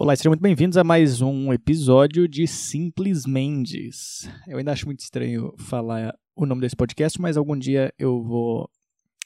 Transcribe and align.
Olá, 0.00 0.14
sejam 0.14 0.30
muito 0.30 0.40
bem-vindos 0.40 0.76
a 0.76 0.84
mais 0.84 1.20
um 1.20 1.52
episódio 1.52 2.28
de 2.28 2.46
Simples 2.46 3.26
Mendes. 3.26 4.30
Eu 4.46 4.56
ainda 4.56 4.70
acho 4.70 4.86
muito 4.86 5.00
estranho 5.00 5.52
falar 5.58 6.16
o 6.36 6.46
nome 6.46 6.60
desse 6.60 6.76
podcast, 6.76 7.20
mas 7.20 7.36
algum 7.36 7.58
dia 7.58 7.92
eu 7.98 8.22
vou, 8.22 8.70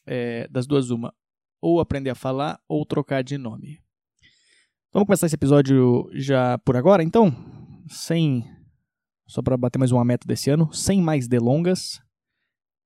é, 0.06 0.48
das 0.48 0.66
duas, 0.66 0.88
uma, 0.88 1.12
ou 1.61 1.79
aprender 1.79 2.08
a 2.08 2.14
falar 2.14 2.58
ou 2.66 2.87
trocar 2.87 3.22
de 3.22 3.37
nome. 3.37 3.82
Vamos 4.95 5.06
começar 5.06 5.27
esse 5.27 5.35
episódio 5.35 6.08
já 6.14 6.57
por 6.61 6.75
agora, 6.75 7.02
então? 7.02 7.30
Sem. 7.86 8.43
Só 9.27 9.43
para 9.43 9.59
bater 9.59 9.79
mais 9.79 9.93
uma 9.93 10.07
meta 10.07 10.27
desse 10.27 10.48
ano, 10.48 10.73
sem 10.73 11.02
mais 11.02 11.29
delongas, 11.29 12.00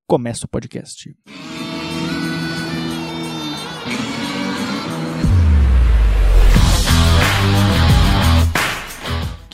começa 0.09 0.45
o 0.45 0.49
podcast. 0.49 1.17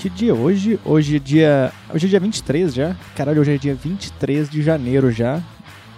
É 0.04 0.32
hoje? 0.32 0.80
Hoje 0.84 1.14
é 1.14 1.18
dia. 1.20 1.72
Hoje 1.94 2.06
é 2.06 2.10
dia 2.10 2.18
23 2.18 2.74
já. 2.74 2.96
Caralho, 3.14 3.40
hoje 3.40 3.54
é 3.54 3.56
dia 3.56 3.72
23 3.72 4.50
de 4.50 4.60
janeiro 4.60 5.12
já. 5.12 5.40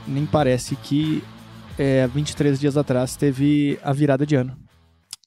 Nem 0.06 0.26
parece 0.26 0.76
que 0.76 1.24
é, 1.78 2.06
23 2.08 2.60
dias 2.60 2.76
atrás 2.76 3.16
teve 3.16 3.78
a 3.82 3.94
virada 3.94 4.26
de 4.26 4.34
ano. 4.34 4.54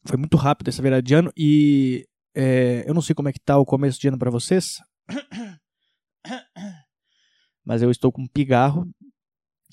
Foi 0.05 0.15
muito 0.15 0.37
rápido 0.37 0.67
essa 0.67 0.79
virada 0.79 1.01
de 1.01 1.15
ano 1.15 1.33
e 1.35 2.05
é, 2.35 2.87
eu 2.87 2.93
não 2.93 3.01
sei 3.01 3.15
como 3.15 3.27
é 3.27 3.33
que 3.33 3.39
tá 3.39 3.57
o 3.57 3.65
começo 3.65 3.99
de 3.99 4.09
ano 4.09 4.19
para 4.19 4.29
vocês. 4.29 4.79
Mas 7.65 7.81
eu 7.81 7.89
estou 7.89 8.11
com 8.11 8.21
um 8.21 8.27
pigarro. 8.27 8.87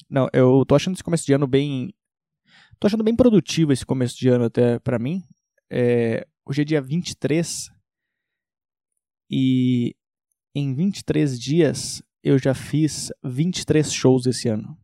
Não, 0.09 0.31
eu 0.33 0.65
tô 0.67 0.75
achando 0.75 0.95
esse 0.95 1.05
começo 1.05 1.27
de 1.27 1.35
ano 1.35 1.47
bem. 1.47 1.93
Tô 2.81 2.87
achando 2.87 3.05
bem 3.05 3.15
produtivo 3.15 3.71
esse 3.71 3.85
começo 3.85 4.17
de 4.17 4.31
ano 4.31 4.47
até 4.47 4.79
para 4.79 4.99
mim. 4.99 5.23
É, 5.71 6.27
hoje 6.47 6.63
é 6.63 6.65
dia 6.65 6.81
23 6.81 7.74
e 9.31 9.95
em 10.55 10.75
23 10.75 11.39
dias 11.39 12.03
eu 12.23 12.39
já 12.39 12.55
fiz 12.55 13.11
23 13.23 13.93
shows 13.93 14.27
esse 14.27 14.49
ano. 14.49 14.77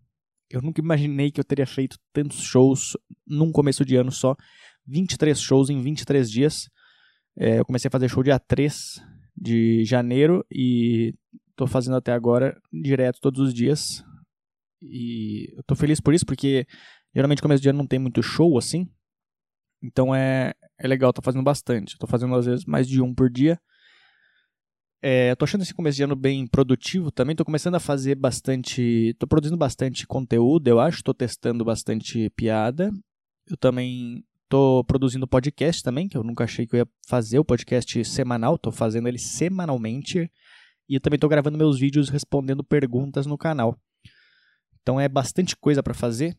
Eu 0.51 0.61
nunca 0.61 0.81
imaginei 0.81 1.31
que 1.31 1.41
eu 1.41 1.45
teria 1.45 1.67
feito 1.67 1.97
tantos 2.13 2.41
shows 2.41 2.97
num 3.27 3.53
começo 3.53 3.85
de 3.85 3.97
ano 3.97 4.11
só. 4.11 4.37
23 4.87 5.41
shows 5.41 5.71
em 5.71 5.81
23 5.81 6.31
dias. 6.31 6.69
É, 7.39 7.61
eu 7.61 7.65
comecei 7.65 7.89
a 7.89 7.91
fazer 7.91 8.09
show 8.09 8.23
dia 8.23 8.39
3 8.39 9.01
de 9.37 9.85
janeiro 9.85 10.45
e 10.51 11.15
tô 11.55 11.67
fazendo 11.67 11.97
até 11.97 12.13
agora 12.13 12.61
direto 12.73 13.21
todos 13.21 13.41
os 13.41 13.55
dias. 13.55 14.05
E 14.83 15.55
eu 15.57 15.63
tô 15.63 15.77
feliz 15.77 16.01
por 16.01 16.13
isso, 16.13 16.27
porque 16.27 16.67
geralmente 17.15 17.43
começo 17.43 17.63
de 17.63 17.69
ano 17.69 17.79
não 17.79 17.87
tem 17.87 17.99
muito 17.99 18.23
show 18.23 18.59
assim. 18.59 18.91
Então 19.83 20.15
é, 20.15 20.53
é 20.79 20.89
legal, 20.89 21.13
tô 21.13 21.23
fazendo 21.23 21.45
bastante. 21.45 21.97
tô 21.97 22.07
fazendo 22.07 22.35
às 22.35 22.47
vezes 22.47 22.65
mais 22.65 22.89
de 22.89 23.01
um 23.01 23.15
por 23.15 23.31
dia. 23.31 23.59
É, 25.03 25.35
tô 25.35 25.45
achando 25.45 25.63
esse 25.63 25.73
começo 25.73 25.97
de 25.97 26.03
ano 26.03 26.15
bem 26.15 26.47
produtivo 26.47 27.11
também. 27.11 27.35
Tô 27.35 27.45
começando 27.45 27.75
a 27.75 27.81
fazer 27.81 28.15
bastante. 28.15 29.15
Tô 29.19 29.27
produzindo 29.27 29.57
bastante 29.57 30.07
conteúdo, 30.07 30.69
eu 30.69 30.79
acho. 30.79 31.03
Tô 31.03 31.15
testando 31.15 31.65
bastante 31.65 32.29
piada. 32.31 32.93
Eu 33.49 33.57
também 33.57 34.23
tô 34.49 34.85
produzindo 34.85 35.27
podcast 35.27 35.83
também, 35.83 36.07
que 36.07 36.17
eu 36.17 36.23
nunca 36.23 36.45
achei 36.45 36.67
que 36.67 36.75
eu 36.75 36.81
ia 36.81 36.89
fazer 37.09 37.39
o 37.39 37.45
podcast 37.45 38.05
semanal. 38.05 38.59
Tô 38.59 38.71
fazendo 38.71 39.09
ele 39.09 39.19
semanalmente. 39.19 40.31
E 40.87 40.95
eu 40.97 41.01
também 41.01 41.19
tô 41.19 41.29
gravando 41.29 41.57
meus 41.57 41.79
vídeos 41.79 42.11
respondendo 42.11 42.63
perguntas 42.63 43.25
no 43.25 43.39
canal. 43.39 43.79
Então 44.83 45.01
é 45.01 45.09
bastante 45.09 45.57
coisa 45.57 45.83
para 45.83 45.95
fazer 45.95 46.37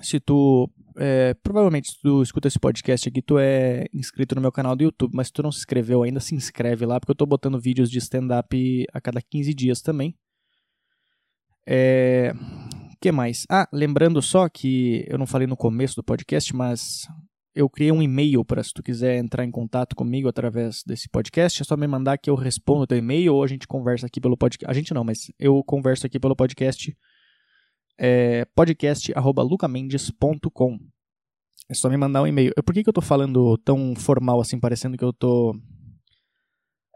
se 0.00 0.20
tu 0.20 0.70
é, 0.98 1.34
provavelmente 1.34 1.92
se 1.92 2.00
tu 2.00 2.22
escuta 2.22 2.48
esse 2.48 2.58
podcast 2.58 3.08
aqui, 3.08 3.22
tu 3.22 3.38
é 3.38 3.86
inscrito 3.94 4.34
no 4.34 4.40
meu 4.40 4.50
canal 4.50 4.74
do 4.74 4.82
YouTube, 4.82 5.14
mas 5.14 5.28
se 5.28 5.32
tu 5.32 5.42
não 5.42 5.52
se 5.52 5.58
inscreveu 5.58 6.02
ainda, 6.02 6.18
se 6.18 6.34
inscreve 6.34 6.84
lá, 6.84 6.98
porque 6.98 7.12
eu 7.12 7.16
tô 7.16 7.24
botando 7.24 7.60
vídeos 7.60 7.90
de 7.90 7.98
stand-up 7.98 8.86
a 8.92 9.00
cada 9.00 9.22
15 9.22 9.54
dias 9.54 9.80
também. 9.80 10.14
É... 11.66 12.32
que 13.00 13.12
mais? 13.12 13.44
Ah, 13.48 13.68
lembrando 13.72 14.20
só 14.20 14.48
que 14.48 15.04
eu 15.08 15.18
não 15.18 15.26
falei 15.26 15.46
no 15.46 15.56
começo 15.56 15.94
do 15.94 16.02
podcast, 16.02 16.54
mas 16.56 17.06
eu 17.54 17.68
criei 17.68 17.92
um 17.92 18.02
e-mail 18.02 18.44
para 18.44 18.62
se 18.62 18.72
tu 18.72 18.82
quiser 18.82 19.18
entrar 19.18 19.44
em 19.44 19.50
contato 19.50 19.94
comigo 19.94 20.28
através 20.28 20.82
desse 20.84 21.08
podcast, 21.08 21.62
é 21.62 21.64
só 21.64 21.76
me 21.76 21.86
mandar 21.86 22.18
que 22.18 22.30
eu 22.30 22.34
respondo 22.34 22.86
teu 22.86 22.98
e-mail 22.98 23.34
ou 23.34 23.44
a 23.44 23.46
gente 23.46 23.68
conversa 23.68 24.06
aqui 24.06 24.20
pelo 24.20 24.36
podcast. 24.36 24.68
A 24.68 24.74
gente 24.74 24.92
não, 24.92 25.04
mas 25.04 25.30
eu 25.38 25.62
converso 25.62 26.06
aqui 26.06 26.18
pelo 26.18 26.34
podcast 26.34 26.96
é 27.98 28.44
podcast.lucamendes.com. 28.54 30.78
É 31.68 31.74
só 31.74 31.90
me 31.90 31.96
mandar 31.96 32.22
um 32.22 32.26
e-mail. 32.26 32.52
Por 32.64 32.72
que, 32.72 32.82
que 32.82 32.88
eu 32.88 32.94
tô 32.94 33.02
falando 33.02 33.58
tão 33.58 33.94
formal 33.94 34.40
assim, 34.40 34.58
parecendo 34.58 34.96
que 34.96 35.04
eu 35.04 35.12
tô 35.12 35.54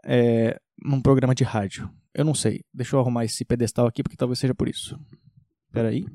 é, 0.05 0.59
num 0.83 1.01
programa 1.01 1.35
de 1.35 1.43
rádio? 1.43 1.87
Eu 2.13 2.25
não 2.25 2.33
sei. 2.33 2.61
Deixa 2.73 2.95
eu 2.95 2.99
arrumar 2.99 3.25
esse 3.25 3.45
pedestal 3.45 3.85
aqui, 3.85 4.01
porque 4.01 4.17
talvez 4.17 4.39
seja 4.39 4.55
por 4.55 4.67
isso. 4.67 4.99
Espera 5.67 5.89
aí. 5.89 6.05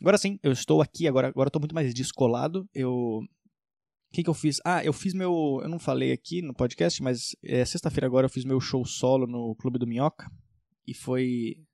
Agora 0.00 0.16
sim, 0.16 0.38
eu 0.42 0.52
estou 0.52 0.80
aqui, 0.80 1.06
agora, 1.06 1.28
agora 1.28 1.48
eu 1.48 1.50
tô 1.50 1.58
muito 1.58 1.74
mais 1.74 1.92
descolado. 1.92 2.66
Eu 2.74 3.20
o 4.10 4.12
que, 4.12 4.24
que 4.24 4.30
eu 4.30 4.34
fiz? 4.34 4.60
Ah, 4.64 4.84
eu 4.84 4.92
fiz 4.92 5.14
meu. 5.14 5.60
Eu 5.62 5.68
não 5.68 5.78
falei 5.78 6.10
aqui 6.10 6.42
no 6.42 6.52
podcast, 6.52 7.00
mas 7.00 7.36
é, 7.44 7.64
sexta-feira 7.64 8.08
agora 8.08 8.26
eu 8.26 8.30
fiz 8.30 8.44
meu 8.44 8.60
show 8.60 8.84
solo 8.84 9.24
no 9.24 9.54
Clube 9.54 9.78
do 9.78 9.86
Minhoca. 9.86 10.28
E 10.84 10.92
foi. 10.92 11.64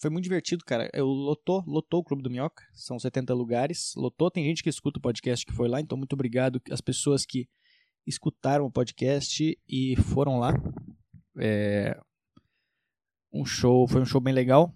Foi 0.00 0.10
muito 0.10 0.24
divertido, 0.24 0.64
cara. 0.64 0.90
Eu 0.92 1.06
lotou, 1.06 1.62
lotou 1.64 2.00
o 2.00 2.04
Clube 2.04 2.24
do 2.24 2.30
Minhoca. 2.30 2.64
São 2.72 2.98
70 2.98 3.32
lugares. 3.34 3.92
Lotou. 3.96 4.32
Tem 4.32 4.44
gente 4.44 4.64
que 4.64 4.68
escuta 4.68 4.98
o 4.98 5.02
podcast 5.02 5.46
que 5.46 5.52
foi 5.52 5.68
lá, 5.68 5.80
então 5.80 5.96
muito 5.96 6.14
obrigado 6.14 6.60
às 6.72 6.80
pessoas 6.80 7.24
que 7.24 7.48
escutaram 8.04 8.64
o 8.64 8.72
podcast 8.72 9.56
e 9.68 9.94
foram 9.96 10.40
lá. 10.40 10.54
É... 11.38 11.96
Um 13.32 13.44
show, 13.44 13.86
foi 13.86 14.00
um 14.00 14.06
show 14.06 14.20
bem 14.20 14.34
legal. 14.34 14.74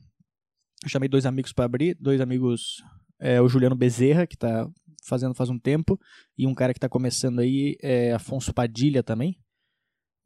Eu 0.85 0.89
chamei 0.89 1.09
dois 1.09 1.27
amigos 1.27 1.53
para 1.53 1.65
abrir, 1.65 1.97
dois 1.99 2.21
amigos, 2.21 2.81
é, 3.19 3.41
o 3.41 3.49
Juliano 3.49 3.75
Bezerra, 3.75 4.29
que 4.29 4.37
tá 4.37 4.71
fazendo 5.05 5.35
faz 5.35 5.51
um 5.51 5.59
tempo, 5.59 5.99
e 6.37 6.47
um 6.47 6.55
cara 6.55 6.73
que 6.73 6.79
está 6.79 6.89
começando 6.89 7.41
aí 7.41 7.77
é 7.83 8.13
Afonso 8.13 8.53
Padilha 8.53 9.03
também. 9.03 9.39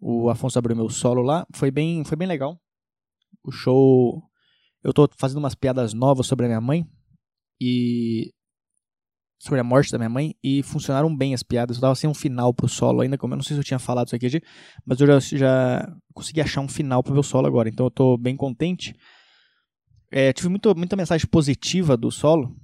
O 0.01 0.31
Afonso 0.31 0.59
abriu 0.59 0.77
meu 0.77 0.89
solo 0.89 1.23
lá, 1.23 1.47
foi 1.55 1.71
bem, 1.71 2.05
foi 2.05 2.17
bem 2.17 2.29
legal. 2.29 2.59
O 3.43 3.51
show, 3.51 4.23
eu 4.83 4.93
tô 4.93 5.09
fazendo 5.19 5.39
umas 5.39 5.55
piadas 5.55 5.93
novas 5.93 6.27
sobre 6.27 6.47
a 6.47 6.49
minha 6.49 6.61
mãe 6.61 6.87
e 7.61 8.33
sobre 9.41 9.61
a 9.61 9.65
morte 9.65 9.93
da 9.93 9.99
minha 9.99 10.09
mãe 10.09 10.35
e 10.43 10.63
funcionaram 10.63 11.15
bem 11.15 11.33
as 11.33 11.43
piadas. 11.43 11.77
Eu 11.77 11.81
tava 11.81 11.95
sem 11.95 12.09
um 12.09 12.15
final 12.15 12.53
pro 12.53 12.69
solo 12.69 13.01
ainda, 13.01 13.17
como 13.17 13.35
eu 13.35 13.37
não 13.37 13.43
sei 13.43 13.55
se 13.55 13.61
eu 13.61 13.65
tinha 13.65 13.79
falado 13.79 14.09
isso 14.09 14.17
aqui, 14.17 14.41
mas 14.85 15.01
eu 15.01 15.07
já, 15.07 15.19
já 15.37 15.97
consegui 16.13 16.41
achar 16.41 16.61
um 16.61 16.69
final 16.69 17.03
pro 17.03 17.13
meu 17.13 17.23
solo 17.23 17.47
agora, 17.47 17.69
então 17.69 17.87
eu 17.87 17.91
tô 17.91 18.17
bem 18.17 18.37
contente. 18.37 18.95
É, 20.11 20.33
tive 20.33 20.49
muito, 20.49 20.75
muita 20.75 20.97
mensagem 20.97 21.27
positiva 21.27 21.97
do 21.97 22.11
solo, 22.11 22.57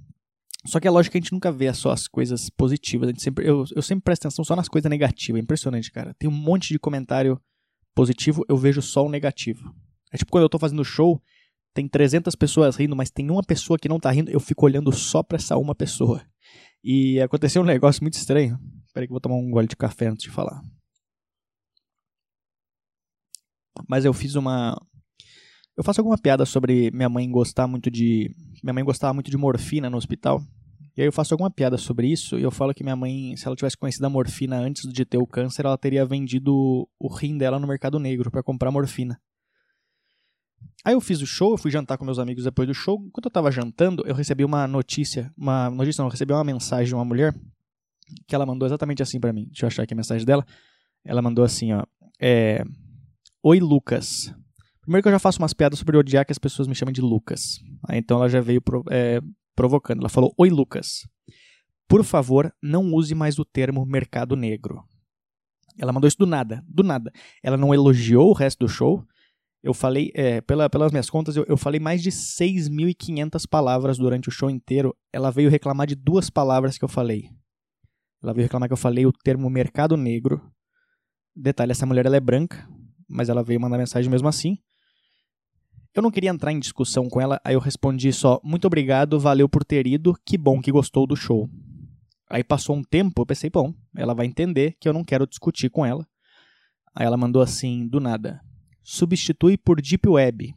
só 0.65 0.79
que 0.79 0.87
é 0.87 0.91
lógico 0.91 1.11
que 1.11 1.17
a 1.17 1.21
gente 1.21 1.33
nunca 1.33 1.51
vê 1.51 1.71
só 1.73 1.91
as 1.91 2.07
coisas 2.07 2.49
positivas. 2.49 3.07
A 3.07 3.11
gente 3.11 3.21
sempre, 3.21 3.47
eu, 3.47 3.65
eu 3.75 3.81
sempre 3.81 4.03
presto 4.03 4.25
atenção 4.25 4.43
só 4.43 4.55
nas 4.55 4.67
coisas 4.67 4.89
negativas. 4.89 5.39
É 5.39 5.43
impressionante, 5.43 5.91
cara. 5.91 6.13
Tem 6.15 6.29
um 6.29 6.33
monte 6.33 6.69
de 6.69 6.79
comentário 6.79 7.39
positivo, 7.93 8.43
eu 8.49 8.57
vejo 8.57 8.81
só 8.81 9.05
o 9.05 9.09
negativo. 9.09 9.73
É 10.11 10.17
tipo 10.17 10.31
quando 10.31 10.43
eu 10.43 10.49
tô 10.49 10.59
fazendo 10.59 10.83
show, 10.83 11.21
tem 11.73 11.87
300 11.87 12.35
pessoas 12.35 12.75
rindo, 12.75 12.95
mas 12.95 13.09
tem 13.09 13.29
uma 13.29 13.43
pessoa 13.43 13.77
que 13.77 13.89
não 13.89 13.99
tá 13.99 14.09
rindo, 14.11 14.31
eu 14.31 14.39
fico 14.39 14.65
olhando 14.65 14.91
só 14.91 15.21
pra 15.21 15.37
essa 15.37 15.57
uma 15.57 15.75
pessoa. 15.75 16.21
E 16.83 17.19
aconteceu 17.19 17.61
um 17.61 17.65
negócio 17.65 18.03
muito 18.03 18.13
estranho. 18.13 18.59
Peraí 18.93 19.07
que 19.07 19.11
eu 19.11 19.15
vou 19.15 19.21
tomar 19.21 19.35
um 19.35 19.49
gole 19.49 19.67
de 19.67 19.75
café 19.75 20.07
antes 20.07 20.23
de 20.23 20.29
falar. 20.29 20.61
Mas 23.89 24.05
eu 24.05 24.13
fiz 24.13 24.35
uma. 24.35 24.79
Eu 25.75 25.83
faço 25.83 25.99
alguma 25.99 26.17
piada 26.17 26.45
sobre 26.45 26.91
minha 26.91 27.09
mãe 27.09 27.29
gostar 27.29 27.67
muito 27.67 27.91
de. 27.91 28.33
Minha 28.63 28.73
mãe 28.73 28.83
gostava 28.83 29.13
muito 29.13 29.29
de 29.29 29.37
morfina 29.37 29.89
no 29.89 29.97
hospital. 29.97 30.41
E 30.97 31.01
aí 31.01 31.07
eu 31.07 31.11
faço 31.11 31.33
alguma 31.33 31.51
piada 31.51 31.77
sobre 31.77 32.07
isso 32.07 32.39
e 32.39 32.43
eu 32.43 32.51
falo 32.51 32.73
que 32.73 32.83
minha 32.83 32.95
mãe, 32.95 33.35
se 33.35 33.45
ela 33.45 33.55
tivesse 33.55 33.75
conhecido 33.75 34.05
a 34.05 34.09
morfina 34.09 34.57
antes 34.57 34.81
de 34.91 35.05
ter 35.05 35.17
o 35.17 35.27
câncer, 35.27 35.65
ela 35.65 35.77
teria 35.77 36.05
vendido 36.05 36.87
o 36.97 37.13
rim 37.13 37.37
dela 37.37 37.59
no 37.59 37.67
mercado 37.67 37.99
negro 37.99 38.31
para 38.31 38.41
comprar 38.41 38.71
morfina. 38.71 39.19
Aí 40.85 40.93
eu 40.93 41.01
fiz 41.01 41.21
o 41.21 41.25
show, 41.25 41.51
eu 41.51 41.57
fui 41.57 41.69
jantar 41.69 41.97
com 41.97 42.05
meus 42.05 42.19
amigos 42.19 42.43
depois 42.45 42.67
do 42.67 42.73
show. 42.73 43.03
Enquanto 43.07 43.25
eu 43.25 43.31
tava 43.31 43.51
jantando, 43.51 44.03
eu 44.05 44.15
recebi 44.15 44.45
uma 44.45 44.67
notícia, 44.67 45.33
uma 45.37 45.69
notícia 45.69 46.01
não, 46.01 46.07
eu 46.07 46.11
recebi 46.11 46.31
uma 46.31 46.43
mensagem 46.43 46.87
de 46.87 46.95
uma 46.95 47.03
mulher 47.03 47.33
que 48.27 48.35
ela 48.35 48.45
mandou 48.45 48.65
exatamente 48.65 49.01
assim 49.01 49.19
para 49.19 49.33
mim. 49.33 49.45
Deixa 49.47 49.65
eu 49.65 49.67
achar 49.67 49.83
aqui 49.83 49.93
a 49.93 49.97
mensagem 49.97 50.25
dela. 50.25 50.45
Ela 51.03 51.21
mandou 51.21 51.43
assim, 51.43 51.73
ó, 51.73 51.83
é, 52.21 52.63
Oi 53.43 53.59
Lucas. 53.59 54.33
Primeiro 54.81 55.03
que 55.03 55.07
eu 55.07 55.11
já 55.11 55.19
faço 55.19 55.39
umas 55.39 55.53
piadas 55.53 55.79
sobre 55.79 55.97
odiar 55.97 56.25
que 56.25 56.31
as 56.31 56.37
pessoas 56.37 56.67
me 56.67 56.75
chamem 56.75 56.93
de 56.93 57.01
Lucas. 57.01 57.59
Aí 57.89 57.97
então 57.97 58.17
ela 58.17 58.29
já 58.29 58.39
veio 58.39 58.61
é, 58.91 59.19
provocando. 59.55 59.99
Ela 59.99 60.09
falou: 60.09 60.33
Oi, 60.37 60.49
Lucas. 60.49 61.07
Por 61.87 62.03
favor, 62.03 62.51
não 62.61 62.93
use 62.93 63.13
mais 63.13 63.37
o 63.37 63.45
termo 63.45 63.85
mercado 63.85 64.35
negro. 64.35 64.83
Ela 65.77 65.93
mandou 65.93 66.07
isso 66.07 66.17
do 66.17 66.25
nada, 66.25 66.63
do 66.67 66.83
nada. 66.83 67.11
Ela 67.43 67.57
não 67.57 67.73
elogiou 67.73 68.29
o 68.29 68.33
resto 68.33 68.59
do 68.65 68.69
show. 68.69 69.05
Eu 69.61 69.73
falei, 69.73 70.11
é, 70.13 70.41
pela, 70.41 70.69
pelas 70.69 70.91
minhas 70.91 71.09
contas, 71.09 71.35
eu, 71.35 71.43
eu 71.47 71.57
falei 71.57 71.79
mais 71.79 72.01
de 72.01 72.11
6.500 72.11 73.47
palavras 73.47 73.97
durante 73.97 74.29
o 74.29 74.31
show 74.31 74.49
inteiro. 74.49 74.95
Ela 75.11 75.31
veio 75.31 75.49
reclamar 75.49 75.87
de 75.87 75.95
duas 75.95 76.29
palavras 76.29 76.77
que 76.77 76.85
eu 76.85 76.89
falei. 76.89 77.29
Ela 78.21 78.33
veio 78.33 78.45
reclamar 78.45 78.69
que 78.69 78.73
eu 78.73 78.77
falei 78.77 79.05
o 79.05 79.11
termo 79.11 79.49
mercado 79.49 79.97
negro. 79.97 80.41
Detalhe, 81.35 81.71
essa 81.71 81.85
mulher 81.85 82.05
ela 82.05 82.15
é 82.15 82.19
branca, 82.19 82.67
mas 83.07 83.27
ela 83.27 83.43
veio 83.43 83.59
mandar 83.59 83.77
mensagem 83.77 84.09
mesmo 84.09 84.27
assim. 84.27 84.57
Eu 85.95 86.01
não 86.01 86.11
queria 86.11 86.29
entrar 86.29 86.51
em 86.51 86.59
discussão 86.59 87.07
com 87.07 87.21
ela, 87.21 87.39
aí 87.41 87.53
eu 87.55 87.59
respondi 87.59 88.11
só: 88.11 88.41
muito 88.43 88.67
obrigado, 88.67 89.17
valeu 89.17 89.47
por 89.47 89.63
ter 89.63 89.87
ido, 89.87 90.13
que 90.25 90.37
bom 90.37 90.61
que 90.61 90.69
gostou 90.69 91.07
do 91.07 91.15
show. 91.15 91.49
Aí 92.29 92.43
passou 92.43 92.75
um 92.75 92.83
tempo, 92.83 93.21
eu 93.21 93.25
pensei, 93.25 93.49
bom, 93.49 93.73
ela 93.95 94.13
vai 94.13 94.25
entender 94.25 94.75
que 94.77 94.89
eu 94.89 94.93
não 94.93 95.05
quero 95.05 95.25
discutir 95.25 95.69
com 95.69 95.85
ela. 95.85 96.05
Aí 96.93 97.05
ela 97.05 97.15
mandou 97.15 97.41
assim, 97.41 97.87
do 97.87 98.01
nada: 98.01 98.41
substitui 98.83 99.57
por 99.57 99.81
Deep 99.81 100.05
Web. 100.09 100.53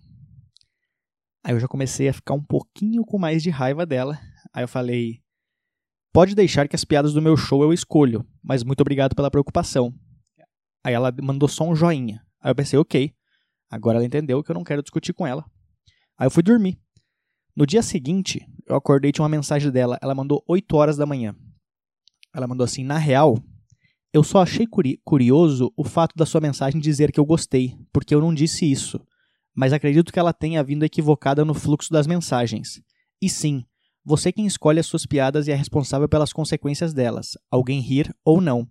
Aí 1.44 1.54
eu 1.54 1.60
já 1.60 1.68
comecei 1.68 2.08
a 2.08 2.12
ficar 2.12 2.34
um 2.34 2.42
pouquinho 2.42 3.04
com 3.04 3.16
mais 3.16 3.40
de 3.40 3.48
raiva 3.48 3.86
dela. 3.86 4.18
Aí 4.52 4.64
eu 4.64 4.68
falei: 4.68 5.20
pode 6.12 6.34
deixar 6.34 6.66
que 6.66 6.74
as 6.74 6.84
piadas 6.84 7.12
do 7.12 7.22
meu 7.22 7.36
show 7.36 7.62
eu 7.62 7.72
escolho, 7.72 8.26
mas 8.42 8.64
muito 8.64 8.80
obrigado 8.80 9.14
pela 9.14 9.30
preocupação. 9.30 9.94
Aí 10.82 10.94
ela 10.94 11.14
mandou 11.22 11.48
só 11.48 11.62
um 11.62 11.76
joinha. 11.76 12.20
Aí 12.40 12.50
eu 12.50 12.56
pensei, 12.56 12.76
ok. 12.76 13.14
Agora 13.70 13.98
ela 13.98 14.06
entendeu 14.06 14.42
que 14.42 14.50
eu 14.50 14.54
não 14.54 14.64
quero 14.64 14.82
discutir 14.82 15.12
com 15.12 15.26
ela. 15.26 15.44
Aí 16.16 16.26
eu 16.26 16.30
fui 16.30 16.42
dormir. 16.42 16.78
No 17.54 17.66
dia 17.66 17.82
seguinte, 17.82 18.46
eu 18.66 18.76
acordei 18.76 19.10
e 19.10 19.12
tinha 19.12 19.22
uma 19.22 19.28
mensagem 19.28 19.70
dela. 19.70 19.98
Ela 20.00 20.14
mandou 20.14 20.42
8 20.46 20.76
horas 20.76 20.96
da 20.96 21.04
manhã. 21.04 21.34
Ela 22.34 22.46
mandou 22.46 22.64
assim: 22.64 22.84
Na 22.84 22.98
real, 22.98 23.36
eu 24.12 24.24
só 24.24 24.42
achei 24.42 24.66
curi 24.66 25.00
curioso 25.04 25.72
o 25.76 25.84
fato 25.84 26.14
da 26.16 26.24
sua 26.24 26.40
mensagem 26.40 26.80
dizer 26.80 27.12
que 27.12 27.20
eu 27.20 27.26
gostei, 27.26 27.76
porque 27.92 28.14
eu 28.14 28.20
não 28.20 28.32
disse 28.32 28.70
isso. 28.70 29.00
Mas 29.54 29.72
acredito 29.72 30.12
que 30.12 30.18
ela 30.18 30.32
tenha 30.32 30.62
vindo 30.62 30.84
equivocada 30.84 31.44
no 31.44 31.52
fluxo 31.52 31.92
das 31.92 32.06
mensagens. 32.06 32.80
E 33.20 33.28
sim, 33.28 33.64
você 34.04 34.32
quem 34.32 34.46
escolhe 34.46 34.78
as 34.78 34.86
suas 34.86 35.04
piadas 35.04 35.48
e 35.48 35.50
é 35.50 35.54
responsável 35.54 36.08
pelas 36.08 36.32
consequências 36.32 36.94
delas, 36.94 37.36
alguém 37.50 37.80
rir 37.80 38.14
ou 38.24 38.40
não. 38.40 38.66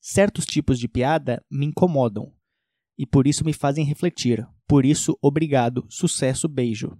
Certos 0.00 0.44
tipos 0.44 0.78
de 0.78 0.88
piada 0.88 1.42
me 1.48 1.64
incomodam 1.64 2.32
e 2.98 3.06
por 3.06 3.26
isso 3.26 3.44
me 3.44 3.52
fazem 3.52 3.84
refletir. 3.84 4.46
Por 4.66 4.84
isso, 4.84 5.16
obrigado, 5.20 5.86
sucesso, 5.88 6.48
beijo. 6.48 6.96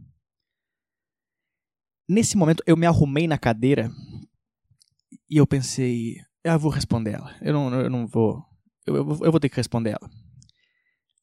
Nesse 2.09 2.37
momento, 2.37 2.63
eu 2.67 2.77
me 2.77 2.87
arrumei 2.87 3.27
na 3.27 3.39
cadeira 3.39 3.91
e 5.31 5.37
eu 5.37 5.47
pensei, 5.47 6.17
eu 6.45 6.59
vou 6.59 6.71
responder 6.71 7.13
ela. 7.13 7.35
Eu 7.41 7.53
não, 7.53 7.81
eu 7.81 7.91
não 7.91 8.07
vou. 8.07 8.45
Eu, 8.87 8.97
eu, 8.97 9.19
eu 9.23 9.31
vou 9.31 9.41
ter 9.41 9.49
que 9.49 9.57
responder 9.57 9.91
ela. 9.91 10.11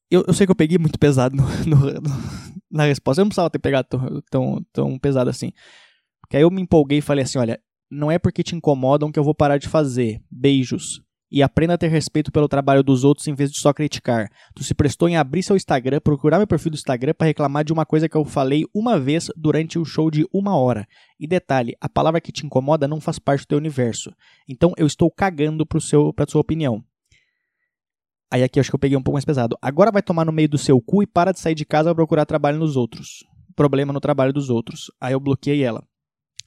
Eu, 0.10 0.24
eu 0.27 0.33
sei 0.33 0.48
que 0.48 0.51
eu 0.51 0.56
peguei 0.56 0.77
muito 0.77 0.98
pesado 0.98 1.36
no, 1.36 1.44
no, 1.65 1.94
no, 1.94 2.10
na 2.72 2.86
resposta. 2.86 3.22
Eu 3.22 3.25
não 3.25 3.30
precisava 3.30 3.50
ter 3.50 3.60
pegado 3.60 3.88
tão, 3.88 4.22
tão, 4.31 4.65
tão 4.72 5.00
pesado 5.00 5.30
assim. 5.30 5.51
Porque 6.22 6.38
aí 6.38 6.44
eu 6.44 6.50
me 6.50 6.62
empolguei 6.62 7.00
e 7.00 7.01
falei 7.01 7.24
assim: 7.24 7.38
olha, 7.38 7.62
não 7.92 8.10
é 8.10 8.18
porque 8.18 8.44
te 8.44 8.56
incomodam 8.56 9.12
que 9.12 9.19
eu 9.19 9.24
vou 9.24 9.36
parar 9.36 9.57
de 9.57 9.68
fazer. 9.68 10.22
Beijos 10.31 11.01
e 11.31 11.43
aprenda 11.43 11.75
a 11.75 11.77
ter 11.77 11.87
respeito 11.87 12.31
pelo 12.31 12.47
trabalho 12.47 12.83
dos 12.83 13.03
outros 13.03 13.27
em 13.27 13.33
vez 13.33 13.51
de 13.51 13.59
só 13.59 13.71
criticar. 13.71 14.29
Tu 14.55 14.63
se 14.63 14.73
prestou 14.73 15.07
em 15.07 15.15
abrir 15.15 15.43
seu 15.43 15.55
Instagram, 15.55 15.99
procurar 15.99 16.37
meu 16.37 16.47
perfil 16.47 16.71
do 16.71 16.75
Instagram 16.75 17.13
para 17.13 17.27
reclamar 17.27 17.63
de 17.63 17.71
uma 17.71 17.85
coisa 17.85 18.09
que 18.09 18.17
eu 18.17 18.25
falei 18.25 18.65
uma 18.73 18.99
vez 18.99 19.29
durante 19.35 19.77
o 19.77 19.85
show 19.85 20.09
de 20.09 20.27
uma 20.33 20.57
hora. 20.57 20.87
E 21.19 21.27
detalhe, 21.27 21.75
a 21.79 21.87
palavra 21.87 22.19
que 22.19 22.31
te 22.31 22.45
incomoda 22.45 22.87
não 22.87 22.99
faz 22.99 23.19
parte 23.19 23.41
do 23.41 23.47
teu 23.47 23.57
universo. 23.57 24.11
Então 24.47 24.73
eu 24.77 24.87
estou 24.87 25.11
cagando 25.11 25.65
pro 25.65 25.79
seu, 25.79 26.11
pra 26.13 26.25
sua 26.27 26.41
opinião. 26.41 26.83
Aí 28.31 28.43
aqui 28.43 28.59
eu 28.59 28.61
acho 28.61 28.69
que 28.69 28.75
eu 28.75 28.79
peguei 28.79 28.97
um 28.97 29.01
pouco 29.01 29.15
mais 29.15 29.25
pesado. 29.25 29.57
Agora 29.61 29.91
vai 29.91 30.01
tomar 30.01 30.25
no 30.25 30.31
meio 30.31 30.49
do 30.49 30.57
seu 30.57 30.79
cu 30.81 31.03
e 31.03 31.07
para 31.07 31.31
de 31.31 31.39
sair 31.39 31.55
de 31.55 31.65
casa 31.65 31.89
para 31.89 31.95
procurar 31.95 32.25
trabalho 32.25 32.59
nos 32.59 32.75
outros. 32.75 33.23
Problema 33.55 33.91
no 33.91 33.99
trabalho 33.99 34.31
dos 34.31 34.49
outros. 34.49 34.91
Aí 35.01 35.13
eu 35.13 35.19
bloqueei 35.19 35.63
ela. 35.63 35.83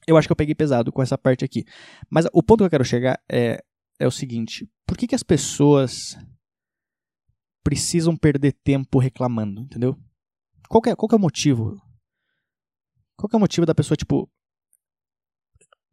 Eu 0.07 0.17
acho 0.17 0.27
que 0.27 0.31
eu 0.31 0.35
peguei 0.35 0.55
pesado 0.55 0.91
com 0.91 1.01
essa 1.01 1.17
parte 1.17 1.45
aqui. 1.45 1.63
Mas 2.09 2.25
o 2.33 2.43
ponto 2.43 2.59
que 2.59 2.65
eu 2.65 2.69
quero 2.69 2.85
chegar 2.85 3.19
é 3.29 3.61
é 3.99 4.07
o 4.07 4.11
seguinte: 4.11 4.69
por 4.85 4.97
que, 4.97 5.07
que 5.07 5.15
as 5.15 5.23
pessoas 5.23 6.17
precisam 7.63 8.15
perder 8.15 8.53
tempo 8.63 8.99
reclamando, 8.99 9.61
entendeu? 9.61 9.97
Qual 10.67 10.81
é, 10.85 10.95
qual 10.95 11.09
é 11.11 11.15
o 11.15 11.19
motivo? 11.19 11.81
Qual 13.15 13.29
é 13.31 13.37
o 13.37 13.39
motivo 13.39 13.65
da 13.65 13.75
pessoa, 13.75 13.95
tipo, 13.95 14.29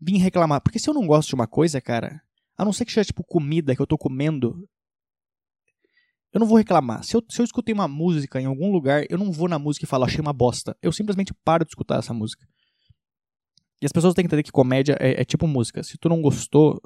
vir 0.00 0.18
reclamar? 0.18 0.60
Porque 0.60 0.78
se 0.78 0.88
eu 0.88 0.94
não 0.94 1.06
gosto 1.06 1.28
de 1.28 1.34
uma 1.34 1.46
coisa, 1.46 1.80
cara, 1.80 2.20
a 2.56 2.64
não 2.64 2.72
ser 2.72 2.84
que 2.84 2.92
seja, 2.92 3.06
tipo, 3.06 3.24
comida 3.24 3.74
que 3.74 3.80
eu 3.80 3.86
tô 3.86 3.96
comendo, 3.96 4.68
eu 6.32 6.40
não 6.40 6.46
vou 6.46 6.58
reclamar. 6.58 7.04
Se 7.04 7.16
eu, 7.16 7.22
se 7.28 7.40
eu 7.40 7.44
escutei 7.44 7.72
uma 7.72 7.88
música 7.88 8.40
em 8.40 8.46
algum 8.46 8.70
lugar, 8.72 9.04
eu 9.08 9.18
não 9.18 9.30
vou 9.32 9.48
na 9.48 9.58
música 9.58 9.84
e 9.84 9.88
falo, 9.88 10.04
achei 10.04 10.20
uma 10.20 10.32
bosta. 10.32 10.76
Eu 10.82 10.92
simplesmente 10.92 11.34
paro 11.44 11.64
de 11.64 11.70
escutar 11.70 11.98
essa 11.98 12.14
música. 12.14 12.46
E 13.80 13.86
as 13.86 13.92
pessoas 13.92 14.14
têm 14.14 14.24
que 14.24 14.26
entender 14.26 14.42
que 14.42 14.52
comédia 14.52 14.96
é, 15.00 15.22
é 15.22 15.24
tipo 15.24 15.46
música. 15.46 15.82
Se 15.82 15.96
tu 15.96 16.08
não 16.08 16.20
gostou, 16.20 16.80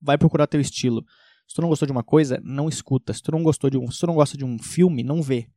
vai 0.00 0.18
procurar 0.18 0.46
teu 0.46 0.60
estilo. 0.60 1.04
Se 1.46 1.54
tu 1.54 1.62
não 1.62 1.68
gostou 1.68 1.86
de 1.86 1.92
uma 1.92 2.02
coisa, 2.02 2.40
não 2.42 2.68
escuta. 2.68 3.12
Se 3.12 3.22
tu 3.22 3.32
não 3.32 3.42
gostou 3.42 3.70
de 3.70 3.78
um, 3.78 3.90
se 3.90 4.00
tu 4.00 4.06
não 4.06 4.14
gosta 4.14 4.36
de 4.36 4.44
um 4.44 4.58
filme, 4.58 5.02
não 5.02 5.22
vê. 5.22 5.48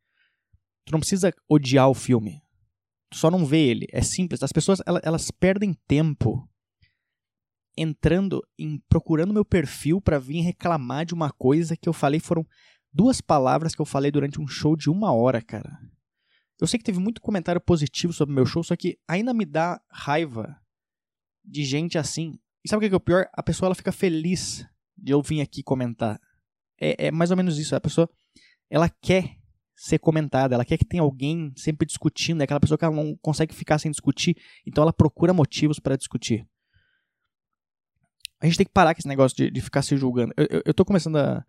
Tu 0.86 0.92
não 0.92 1.00
precisa 1.00 1.34
odiar 1.50 1.89
o 1.89 1.94
filme. 1.94 2.42
Tu 3.10 3.18
só 3.18 3.31
não 3.31 3.45
vê 3.45 3.60
ele. 3.60 3.88
É 3.92 4.01
simples. 4.01 4.44
As 4.44 4.51
pessoas 4.51 4.81
elas, 4.86 5.01
elas 5.04 5.31
perdem 5.31 5.74
tempo 5.88 6.48
entrando 7.78 8.42
em 8.57 8.81
procurando 8.89 9.34
meu 9.34 9.45
perfil 9.45 10.01
para 10.01 10.19
vir 10.19 10.42
reclamar 10.42 11.06
de 11.06 11.13
uma 11.13 11.31
coisa 11.31 11.78
que 11.78 11.88
eu 11.88 11.94
falei 11.94 12.19
foram 12.19 12.45
duas 12.92 13.22
palavras 13.22 13.75
que 13.75 13.81
eu 13.81 13.86
falei 13.86 14.10
durante 14.10 14.42
um 14.42 14.48
show 14.48 14.75
de 14.75 14.90
uma 14.90 15.13
hora, 15.13 15.42
cara. 15.42 15.80
Eu 16.60 16.66
sei 16.66 16.80
que 16.80 16.86
teve 16.86 17.00
muito 17.00 17.22
comentário 17.22 17.62
positivo 17.62 18.12
sobre 18.12 18.33
meu 18.33 18.45
show, 18.45 18.63
só 18.63 18.75
que 18.75 18.98
ainda 19.07 19.31
me 19.31 19.45
dá 19.45 19.80
raiva 19.92 20.60
de 21.45 21.63
gente 21.63 21.98
assim. 22.00 22.40
E 22.66 22.69
sabe 22.69 22.86
o 22.86 22.90
que 22.90 22.94
é 22.94 22.98
o 22.98 23.00
pior? 23.00 23.30
A 23.33 23.44
pessoa 23.44 23.68
ela 23.68 23.75
fica 23.75 23.92
feliz 23.92 24.66
de 24.97 25.11
eu 25.13 25.21
vir 25.21 25.41
aqui 25.41 25.61
comentar. 25.63 26.19
É, 26.79 27.07
é 27.07 27.11
mais 27.11 27.31
ou 27.31 27.38
menos 27.38 27.57
isso. 27.57 27.75
A 27.75 27.81
pessoa 27.81 28.09
ela 28.69 28.89
quer 28.89 29.38
ser 29.75 29.99
comentada, 29.99 30.55
ela 30.55 30.65
quer 30.65 30.77
que 30.77 30.85
tenha 30.85 31.03
alguém 31.03 31.53
sempre 31.55 31.85
discutindo, 31.85 32.41
é 32.41 32.44
aquela 32.44 32.59
pessoa 32.59 32.77
que 32.77 32.83
ela 32.83 32.95
não 32.95 33.15
consegue 33.17 33.53
ficar 33.53 33.77
sem 33.77 33.91
discutir, 33.91 34.35
então 34.65 34.81
ela 34.81 34.91
procura 34.91 35.33
motivos 35.33 35.79
para 35.79 35.95
discutir. 35.95 36.47
A 38.41 38.45
gente 38.47 38.57
tem 38.57 38.65
que 38.65 38.73
parar 38.73 38.94
com 38.94 38.99
esse 38.99 39.07
negócio 39.07 39.38
de, 39.38 39.51
de 39.51 39.61
ficar 39.61 39.83
se 39.83 39.95
julgando. 39.95 40.33
Eu, 40.35 40.47
eu, 40.49 40.63
eu 40.65 40.73
tô 40.73 40.83
começando 40.83 41.17
a. 41.17 41.45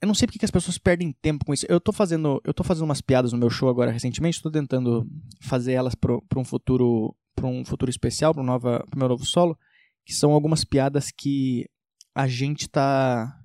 Eu 0.00 0.06
não 0.06 0.14
sei 0.14 0.26
porque 0.26 0.38
que 0.38 0.44
as 0.44 0.50
pessoas 0.50 0.78
perdem 0.78 1.12
tempo 1.12 1.44
com 1.44 1.54
isso. 1.54 1.66
Eu 1.68 1.80
tô 1.80 1.92
fazendo, 1.92 2.40
eu 2.44 2.52
tô 2.52 2.62
fazendo 2.62 2.84
umas 2.84 3.00
piadas 3.00 3.32
no 3.32 3.38
meu 3.38 3.48
show 3.48 3.68
agora 3.68 3.90
recentemente, 3.90 4.36
estou 4.36 4.52
tentando 4.52 5.08
fazer 5.40 5.72
elas 5.72 5.94
para 5.94 6.20
um 6.36 6.44
futuro 6.44 7.16
para 7.34 7.46
um 7.46 7.64
futuro 7.64 7.90
especial, 7.90 8.32
para 8.32 8.42
o 8.42 8.96
meu 8.96 9.08
novo 9.08 9.24
solo, 9.24 9.58
que 10.04 10.12
são 10.12 10.32
algumas 10.32 10.64
piadas 10.64 11.10
que 11.10 11.66
a 12.14 12.26
gente 12.28 12.68
tá. 12.68 13.40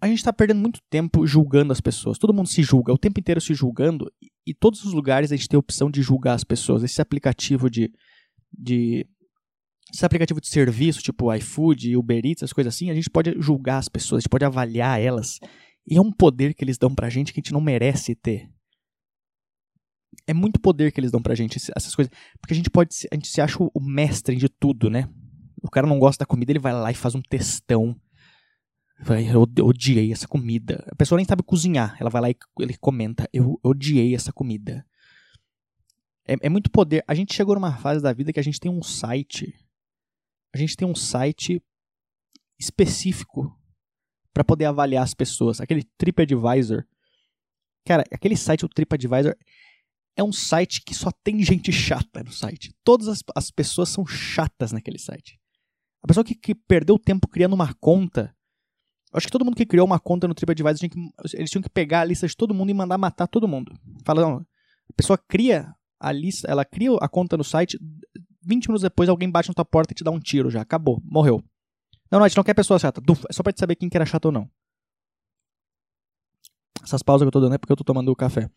A 0.00 0.06
gente 0.06 0.22
tá 0.22 0.32
perdendo 0.32 0.60
muito 0.60 0.80
tempo 0.88 1.26
julgando 1.26 1.72
as 1.72 1.80
pessoas. 1.80 2.18
Todo 2.18 2.32
mundo 2.32 2.48
se 2.48 2.62
julga, 2.62 2.92
o 2.92 2.98
tempo 2.98 3.18
inteiro 3.18 3.40
se 3.40 3.52
julgando, 3.52 4.12
e, 4.22 4.28
e 4.46 4.54
todos 4.54 4.84
os 4.84 4.92
lugares 4.92 5.32
a 5.32 5.36
gente 5.36 5.48
tem 5.48 5.56
a 5.56 5.60
opção 5.60 5.90
de 5.90 6.02
julgar 6.02 6.34
as 6.34 6.44
pessoas. 6.44 6.82
Esse 6.82 7.00
aplicativo 7.02 7.68
de. 7.70 7.92
de 8.52 9.06
esse 9.92 10.04
aplicativo 10.04 10.40
de 10.40 10.48
serviço, 10.48 11.00
tipo 11.00 11.32
iFood, 11.34 11.96
Uber 11.96 12.20
Eats, 12.22 12.42
as 12.42 12.52
coisas 12.52 12.74
assim, 12.74 12.90
a 12.90 12.94
gente 12.94 13.08
pode 13.08 13.34
julgar 13.40 13.78
as 13.78 13.88
pessoas, 13.88 14.18
a 14.18 14.20
gente 14.20 14.28
pode 14.28 14.44
avaliar 14.44 15.00
elas. 15.00 15.38
E 15.86 15.96
é 15.96 16.00
um 16.00 16.12
poder 16.12 16.52
que 16.52 16.62
eles 16.62 16.76
dão 16.76 16.94
pra 16.94 17.08
gente 17.08 17.32
que 17.32 17.40
a 17.40 17.42
gente 17.42 17.54
não 17.54 17.60
merece 17.60 18.14
ter 18.14 18.50
é 20.26 20.34
muito 20.34 20.60
poder 20.60 20.92
que 20.92 21.00
eles 21.00 21.10
dão 21.10 21.22
pra 21.22 21.34
gente, 21.34 21.58
essas 21.76 21.94
coisas. 21.94 22.12
Porque 22.40 22.52
a 22.52 22.56
gente 22.56 22.70
pode. 22.70 22.94
A 23.10 23.14
gente 23.14 23.28
se 23.28 23.40
acha 23.40 23.58
o 23.60 23.80
mestre 23.80 24.36
de 24.36 24.48
tudo, 24.48 24.90
né? 24.90 25.08
O 25.62 25.70
cara 25.70 25.86
não 25.86 25.98
gosta 25.98 26.22
da 26.22 26.26
comida, 26.26 26.52
ele 26.52 26.58
vai 26.58 26.72
lá 26.72 26.90
e 26.90 26.94
faz 26.94 27.14
um 27.14 27.22
testão. 27.22 27.98
Vai, 29.00 29.28
eu 29.32 29.42
odiei 29.62 30.12
essa 30.12 30.26
comida. 30.26 30.84
A 30.90 30.94
pessoa 30.94 31.16
nem 31.16 31.24
sabe 31.24 31.42
cozinhar. 31.42 31.96
Ela 32.00 32.10
vai 32.10 32.22
lá 32.22 32.30
e 32.30 32.36
ele 32.60 32.76
comenta: 32.76 33.28
Eu 33.32 33.58
odiei 33.62 34.14
essa 34.14 34.32
comida. 34.32 34.84
É, 36.26 36.34
é 36.42 36.48
muito 36.48 36.70
poder. 36.70 37.04
A 37.06 37.14
gente 37.14 37.34
chegou 37.34 37.54
numa 37.54 37.76
fase 37.76 38.02
da 38.02 38.12
vida 38.12 38.32
que 38.32 38.40
a 38.40 38.42
gente 38.42 38.60
tem 38.60 38.70
um 38.70 38.82
site. 38.82 39.54
A 40.54 40.58
gente 40.58 40.76
tem 40.76 40.86
um 40.86 40.94
site 40.94 41.62
específico 42.58 43.56
para 44.34 44.44
poder 44.44 44.66
avaliar 44.66 45.02
as 45.02 45.14
pessoas. 45.14 45.60
Aquele 45.60 45.84
TripAdvisor. 45.96 46.84
Cara, 47.84 48.04
aquele 48.12 48.36
site, 48.36 48.64
o 48.64 48.68
TripAdvisor, 48.68 49.34
é 50.18 50.24
um 50.24 50.32
site 50.32 50.82
que 50.84 50.94
só 50.94 51.10
tem 51.22 51.42
gente 51.44 51.70
chata 51.70 52.24
no 52.24 52.32
site. 52.32 52.74
Todas 52.82 53.06
as, 53.06 53.20
as 53.36 53.52
pessoas 53.52 53.88
são 53.88 54.04
chatas 54.04 54.72
naquele 54.72 54.98
site. 54.98 55.38
A 56.02 56.08
pessoa 56.08 56.24
que, 56.24 56.34
que 56.34 56.56
perdeu 56.56 56.98
tempo 56.98 57.28
criando 57.28 57.52
uma 57.52 57.72
conta. 57.74 58.34
Acho 59.12 59.26
que 59.26 59.32
todo 59.32 59.44
mundo 59.44 59.56
que 59.56 59.64
criou 59.64 59.86
uma 59.86 60.00
conta 60.00 60.26
no 60.26 60.34
TripAdvisor, 60.34 60.74
tinha 60.74 60.90
que, 60.90 60.98
eles 61.34 61.50
tinham 61.50 61.62
que 61.62 61.70
pegar 61.70 62.00
a 62.00 62.04
lista 62.04 62.26
de 62.26 62.36
todo 62.36 62.52
mundo 62.52 62.70
e 62.70 62.74
mandar 62.74 62.98
matar 62.98 63.28
todo 63.28 63.46
mundo. 63.46 63.72
Fala, 64.04 64.20
não, 64.20 64.38
a 64.38 64.92
pessoa 64.96 65.16
cria 65.16 65.72
a 66.00 66.10
lista, 66.10 66.50
ela 66.50 66.64
cria 66.64 66.90
a 67.00 67.08
conta 67.08 67.36
no 67.36 67.44
site, 67.44 67.78
20 68.42 68.66
minutos 68.66 68.82
depois 68.82 69.08
alguém 69.08 69.30
bate 69.30 69.48
na 69.48 69.54
tua 69.54 69.64
porta 69.64 69.92
e 69.92 69.94
te 69.94 70.02
dá 70.02 70.10
um 70.10 70.18
tiro 70.18 70.50
já. 70.50 70.62
Acabou, 70.62 71.00
morreu. 71.04 71.42
Não, 72.10 72.18
não, 72.18 72.24
a 72.24 72.28
gente 72.28 72.36
não 72.36 72.44
quer 72.44 72.54
pessoa 72.54 72.78
chata. 72.78 73.00
É 73.28 73.32
só 73.32 73.42
pra 73.42 73.52
te 73.52 73.60
saber 73.60 73.76
quem 73.76 73.88
que 73.88 73.96
era 73.96 74.04
chato 74.04 74.26
ou 74.26 74.32
não. 74.32 74.50
Essas 76.82 77.02
pausas 77.02 77.24
que 77.24 77.28
eu 77.28 77.32
tô 77.32 77.40
dando 77.40 77.54
é 77.54 77.58
porque 77.58 77.72
eu 77.72 77.76
tô 77.76 77.84
tomando 77.84 78.14
café. 78.16 78.50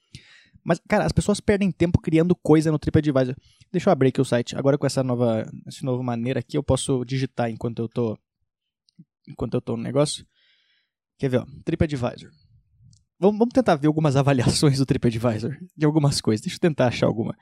Mas, 0.64 0.80
cara, 0.88 1.06
as 1.06 1.12
pessoas 1.12 1.40
perdem 1.40 1.72
tempo 1.72 2.00
criando 2.00 2.36
coisa 2.36 2.72
no 2.72 2.78
TripAdvisor. 2.78 3.36
Deixa 3.72 3.90
eu 3.90 3.92
abrir 3.92 4.10
aqui 4.10 4.22
o 4.22 4.26
site. 4.26 4.56
Agora 4.56 4.78
com 4.78 4.86
essa 4.86 5.04
nova, 5.04 5.46
essa 5.68 5.86
nova 5.86 6.04
maneira 6.04 6.40
aqui, 6.40 6.58
eu 6.58 6.64
posso 6.64 7.04
digitar 7.04 7.50
enquanto 7.50 7.80
eu 7.80 7.90
tô 7.90 8.18
enquanto 9.28 9.56
eu 9.56 9.62
tô 9.62 9.78
no 9.78 9.84
negócio. 9.84 10.26
Quer 11.18 11.30
ver, 11.30 11.38
ó, 11.38 11.46
TripAdvisor. 11.64 12.30
Vamos, 13.20 13.38
vamos 13.38 13.54
tentar 13.54 13.76
ver 13.76 13.88
algumas 13.88 14.16
avaliações 14.18 14.78
do 14.78 14.86
TripAdvisor 14.86 15.58
de 15.76 15.86
algumas 15.86 16.22
coisas. 16.22 16.42
Deixa 16.42 16.58
eu 16.58 16.62
tentar 16.62 16.88
achar 16.88 17.08
alguma. 17.08 17.36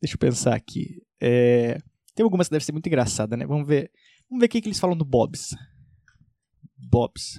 Deixa 0.00 0.14
eu 0.14 0.18
pensar 0.18 0.54
aqui. 0.54 1.02
É... 1.20 1.78
Tem 2.14 2.24
algumas 2.24 2.48
que 2.48 2.52
devem 2.52 2.64
ser 2.64 2.72
muito 2.72 2.86
engraçada, 2.86 3.36
né? 3.36 3.46
Vamos 3.46 3.66
ver. 3.66 3.90
Vamos 4.28 4.40
ver 4.40 4.46
o 4.46 4.48
que, 4.48 4.60
que 4.60 4.68
eles 4.68 4.78
falam 4.78 4.96
do 4.96 5.04
Bob's. 5.04 5.56
Bob's. 6.76 7.38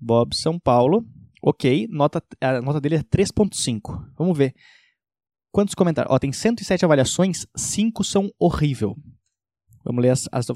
Bob's 0.00 0.40
São 0.40 0.58
Paulo. 0.58 1.06
Ok, 1.44 1.88
nota, 1.90 2.22
a 2.40 2.62
nota 2.62 2.80
dele 2.80 2.96
é 2.96 3.02
3.5. 3.02 4.12
Vamos 4.16 4.38
ver. 4.38 4.54
Quantos 5.50 5.74
comentários? 5.74 6.14
Ó, 6.14 6.18
tem 6.18 6.32
107 6.32 6.84
avaliações, 6.84 7.46
5 7.56 8.04
são 8.04 8.30
horrível. 8.38 8.96
Vamos 9.84 10.02
ler 10.02 10.10
as, 10.10 10.28
as 10.30 10.46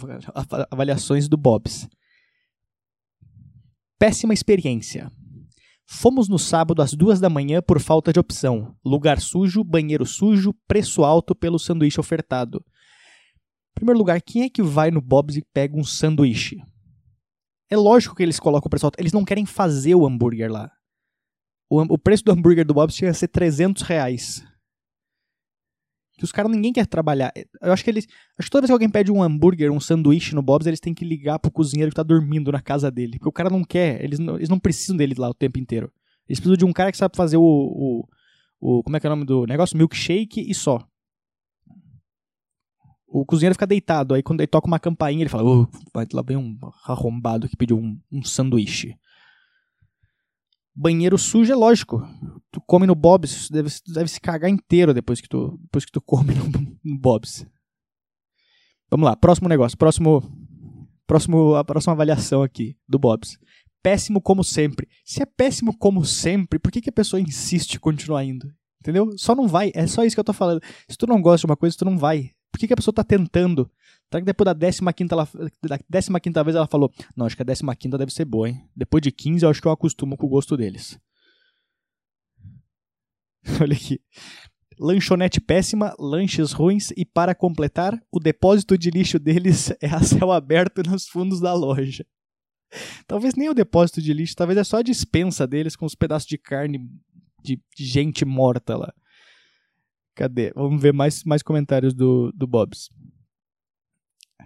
avaliações 0.70 1.28
do 1.28 1.36
Bob's. 1.36 1.88
Péssima 3.98 4.32
experiência. 4.32 5.10
Fomos 5.84 6.28
no 6.28 6.38
sábado 6.38 6.80
às 6.80 6.92
duas 6.94 7.18
da 7.18 7.28
manhã 7.28 7.60
por 7.60 7.80
falta 7.80 8.12
de 8.12 8.20
opção. 8.20 8.76
Lugar 8.84 9.20
sujo, 9.20 9.64
banheiro 9.64 10.06
sujo, 10.06 10.54
preço 10.68 11.04
alto 11.04 11.34
pelo 11.34 11.58
sanduíche 11.58 11.98
ofertado. 11.98 12.64
Em 13.70 13.74
primeiro 13.74 13.98
lugar, 13.98 14.20
quem 14.22 14.42
é 14.42 14.48
que 14.48 14.62
vai 14.62 14.90
no 14.90 15.00
Bob's 15.00 15.36
e 15.36 15.42
pega 15.52 15.76
um 15.76 15.84
sanduíche? 15.84 16.62
É 17.68 17.76
lógico 17.76 18.14
que 18.14 18.22
eles 18.22 18.38
colocam 18.38 18.66
o 18.66 18.70
preço 18.70 18.86
alto. 18.86 18.98
Eles 18.98 19.12
não 19.12 19.24
querem 19.24 19.44
fazer 19.44 19.94
o 19.94 20.06
hambúrguer 20.06 20.50
lá. 20.50 20.70
O, 21.68 21.80
o 21.82 21.99
preço 21.99 22.25
do 22.25 22.32
hambúrguer 22.32 22.64
do 22.64 22.75
Bob's 22.75 22.94
tinha 22.94 23.11
que 23.11 23.16
ser 23.16 23.28
300 23.28 23.82
reais. 23.82 24.44
Que 26.16 26.25
os 26.25 26.32
caras 26.32 26.50
ninguém 26.50 26.73
quer 26.73 26.87
trabalhar. 26.87 27.30
Eu 27.61 27.73
acho 27.73 27.85
que 27.85 27.90
eles. 27.90 28.06
Acho 28.38 28.46
que 28.46 28.50
toda 28.50 28.62
vez 28.62 28.70
que 28.70 28.73
alguém 28.73 28.88
pede 28.88 29.12
um 29.12 29.23
hambúrguer, 29.23 29.70
um 29.70 29.80
sanduíche 29.80 30.35
no 30.35 30.40
Bob's, 30.40 30.66
eles 30.66 30.80
têm 30.80 30.94
que 30.94 31.04
ligar 31.04 31.38
pro 31.38 31.50
cozinheiro 31.50 31.90
que 31.90 31.96
tá 31.96 32.02
dormindo 32.02 32.50
na 32.50 32.62
casa 32.62 32.90
dele. 32.90 33.18
Porque 33.18 33.28
o 33.28 33.32
cara 33.32 33.50
não 33.50 33.62
quer. 33.62 34.02
Eles 34.02 34.18
não, 34.18 34.37
eles 34.37 34.49
não 34.49 34.58
precisam 34.58 34.96
dele 34.96 35.14
lá 35.18 35.28
o 35.28 35.35
tempo 35.35 35.58
inteiro. 35.58 35.92
Eles 36.26 36.40
precisam 36.40 36.56
de 36.56 36.64
um 36.64 36.73
cara 36.73 36.90
que 36.90 36.96
sabe 36.96 37.16
fazer 37.16 37.37
o. 37.37 37.42
o, 37.42 38.08
o 38.61 38.82
como 38.82 38.96
é 38.96 39.00
que 39.00 39.06
é 39.06 39.11
o 39.11 39.14
nome 39.14 39.26
do 39.26 39.44
negócio? 39.44 39.76
Milkshake 39.76 40.50
e 40.50 40.54
só. 40.54 40.87
O 43.06 43.25
cozinheiro 43.25 43.54
fica 43.54 43.66
deitado, 43.66 44.14
aí 44.14 44.23
quando 44.23 44.40
ele 44.40 44.49
toca 44.49 44.66
uma 44.66 44.80
campainha, 44.80 45.23
ele 45.23 45.30
fala: 45.30 45.44
oh, 45.44 45.68
vai 45.92 46.06
lá 46.12 46.23
vem 46.23 46.37
um 46.37 46.58
arrombado 46.87 47.49
que 47.49 47.56
pediu 47.56 47.78
um, 47.78 48.00
um 48.11 48.23
sanduíche. 48.23 48.96
Banheiro 50.76 51.16
sujo 51.16 51.50
é 51.50 51.56
lógico. 51.56 52.06
Tu 52.52 52.61
come 52.66 52.87
no 52.87 52.95
Bob's, 52.95 53.49
deve, 53.49 53.71
deve 53.87 54.09
se 54.11 54.21
cagar 54.21 54.50
inteiro 54.50 54.92
depois 54.92 55.23
que 55.23 55.28
tu, 55.28 55.59
depois 55.62 55.87
que 55.87 55.92
tu 55.92 56.02
come 56.02 56.35
no, 56.35 56.45
no 56.85 56.99
Bob's. 56.99 57.47
Vamos 58.90 59.06
lá, 59.06 59.16
próximo 59.16 59.49
negócio, 59.49 59.76
próximo, 59.78 60.23
próximo, 61.06 61.54
a 61.54 61.64
próxima 61.64 61.95
avaliação 61.95 62.42
aqui 62.42 62.76
do 62.87 62.99
Bob's. 62.99 63.38
Péssimo 63.83 64.21
como 64.21 64.45
sempre. 64.45 64.87
Se 65.02 65.23
é 65.23 65.26
péssimo 65.26 65.76
como 65.78 66.04
sempre, 66.04 66.59
por 66.59 66.71
que, 66.71 66.83
que 66.83 66.90
a 66.90 66.92
pessoa 66.92 67.21
insiste 67.21 67.76
em 67.76 67.80
continuar 67.80 68.25
indo? 68.25 68.52
Entendeu? 68.80 69.11
Só 69.16 69.35
não 69.35 69.49
vai. 69.49 69.73
É 69.75 69.87
só 69.87 70.04
isso 70.04 70.14
que 70.14 70.21
eu 70.21 70.25
tô 70.25 70.33
falando. 70.33 70.61
Se 70.88 70.97
tu 70.97 71.06
não 71.06 71.23
gosta 71.23 71.47
de 71.47 71.50
uma 71.50 71.56
coisa, 71.56 71.76
tu 71.76 71.85
não 71.85 71.97
vai. 71.97 72.33
Por 72.52 72.59
que, 72.59 72.66
que 72.66 72.73
a 72.75 72.76
pessoa 72.76 72.95
tá 72.95 73.02
tentando? 73.02 73.71
Será 74.10 74.20
que 74.20 74.26
depois 74.26 74.46
da 74.46 74.54
15 74.92 75.12
ela, 75.12 75.28
da 75.62 75.78
15 76.20 76.44
vez 76.44 76.56
ela 76.56 76.66
falou: 76.66 76.92
Não, 77.16 77.26
acho 77.26 77.36
que 77.36 77.42
a 77.42 77.76
15 77.76 77.98
deve 77.98 78.12
ser 78.12 78.25
boa, 78.25 78.48
hein? 78.48 78.68
Depois 78.75 79.02
de 79.02 79.10
15, 79.10 79.44
eu 79.44 79.50
acho 79.50 79.60
que 79.60 79.66
eu 79.66 79.72
acostumo 79.72 80.16
com 80.16 80.26
o 80.26 80.30
gosto 80.30 80.56
deles. 80.56 80.98
Olha 83.60 83.75
aqui. 83.75 84.00
Lanchonete 84.78 85.40
péssima, 85.40 85.94
lanches 85.98 86.52
ruins 86.52 86.92
e, 86.96 87.04
para 87.04 87.34
completar, 87.34 87.98
o 88.12 88.20
depósito 88.20 88.76
de 88.76 88.90
lixo 88.90 89.18
deles 89.18 89.70
é 89.80 89.88
a 89.88 90.02
céu 90.02 90.30
aberto 90.30 90.82
nos 90.88 91.08
fundos 91.08 91.40
da 91.40 91.54
loja. 91.54 92.06
Talvez 93.06 93.34
nem 93.34 93.48
o 93.48 93.54
depósito 93.54 94.02
de 94.02 94.12
lixo, 94.12 94.36
talvez 94.36 94.58
é 94.58 94.64
só 94.64 94.78
a 94.78 94.82
dispensa 94.82 95.46
deles 95.46 95.76
com 95.76 95.86
os 95.86 95.94
pedaços 95.94 96.28
de 96.28 96.36
carne 96.36 96.90
de, 97.42 97.60
de 97.75 97.84
gente 97.84 98.25
morta 98.25 98.76
lá. 98.76 98.92
Cadê? 100.14 100.52
Vamos 100.54 100.82
ver 100.82 100.92
mais, 100.92 101.25
mais 101.25 101.42
comentários 101.42 101.94
do, 101.94 102.32
do 102.32 102.46
Bob's. 102.46 102.90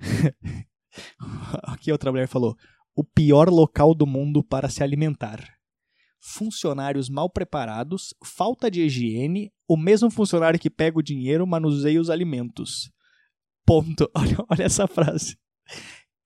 Aqui 1.62 1.92
outra 1.92 2.10
mulher 2.10 2.26
falou: 2.26 2.56
o 2.94 3.04
pior 3.04 3.48
local 3.48 3.94
do 3.94 4.06
mundo 4.06 4.42
para 4.42 4.68
se 4.68 4.82
alimentar. 4.82 5.40
Funcionários 6.22 7.08
mal 7.08 7.30
preparados, 7.30 8.14
falta 8.22 8.70
de 8.70 8.82
higiene, 8.82 9.50
o 9.66 9.76
mesmo 9.76 10.10
funcionário 10.10 10.60
que 10.60 10.68
pega 10.68 10.98
o 10.98 11.02
dinheiro 11.02 11.46
manuseia 11.46 12.00
os 12.00 12.10
alimentos. 12.10 12.90
Ponto. 13.64 14.10
Olha, 14.14 14.36
olha 14.50 14.64
essa 14.64 14.86
frase. 14.86 15.38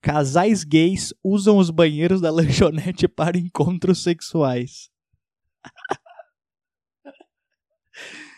Casais 0.01 0.63
gays 0.63 1.13
usam 1.23 1.57
os 1.57 1.69
banheiros 1.69 2.19
da 2.19 2.31
lanchonete 2.31 3.07
para 3.07 3.37
encontros 3.37 4.03
sexuais. 4.03 4.89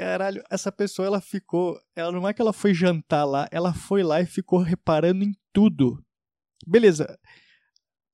Caralho, 0.00 0.42
essa 0.50 0.72
pessoa 0.72 1.04
ela 1.04 1.20
ficou. 1.20 1.78
Ela 1.94 2.10
não 2.10 2.26
é 2.26 2.32
que 2.32 2.40
ela 2.40 2.54
foi 2.54 2.72
jantar 2.72 3.26
lá, 3.26 3.46
ela 3.52 3.74
foi 3.74 4.02
lá 4.02 4.18
e 4.22 4.24
ficou 4.24 4.58
reparando 4.58 5.22
em 5.22 5.34
tudo. 5.52 6.02
Beleza. 6.66 7.18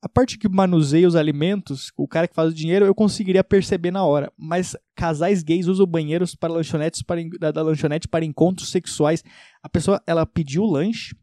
A 0.02 0.09
parte 0.09 0.37
que 0.37 0.49
manuseia 0.49 1.07
os 1.07 1.14
alimentos, 1.14 1.93
o 1.97 2.09
cara 2.09 2.26
que 2.26 2.35
faz 2.35 2.50
o 2.50 2.55
dinheiro, 2.55 2.85
eu 2.85 2.93
conseguiria 2.95 3.45
perceber 3.45 3.93
na 3.93 4.05
hora. 4.05 4.33
Mas 4.37 4.76
casais 4.97 5.45
gays 5.45 5.69
usam 5.69 5.87
banheiros 5.87 6.35
para 6.35 6.52
lanchonetes 6.52 7.02
para, 7.02 7.21
da, 7.38 7.52
da 7.52 7.62
lanchonete 7.62 8.09
para 8.09 8.25
encontros 8.25 8.73
sexuais. 8.73 9.23
A 9.62 9.69
pessoa 9.69 10.02
ela 10.09 10.26
pediu 10.26 10.64
o 10.64 10.71
lanche, 10.71 11.14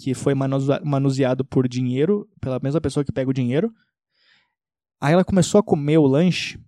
que 0.00 0.14
foi 0.14 0.32
manuseado 0.34 1.44
por 1.44 1.68
dinheiro, 1.68 2.26
pela 2.40 2.58
mesma 2.58 2.80
pessoa 2.80 3.04
que 3.04 3.12
pega 3.12 3.28
o 3.28 3.34
dinheiro. 3.34 3.70
Aí 4.98 5.12
ela 5.12 5.26
começou 5.26 5.58
a 5.58 5.62
comer 5.62 5.98
o 5.98 6.06
lanche 6.06 6.58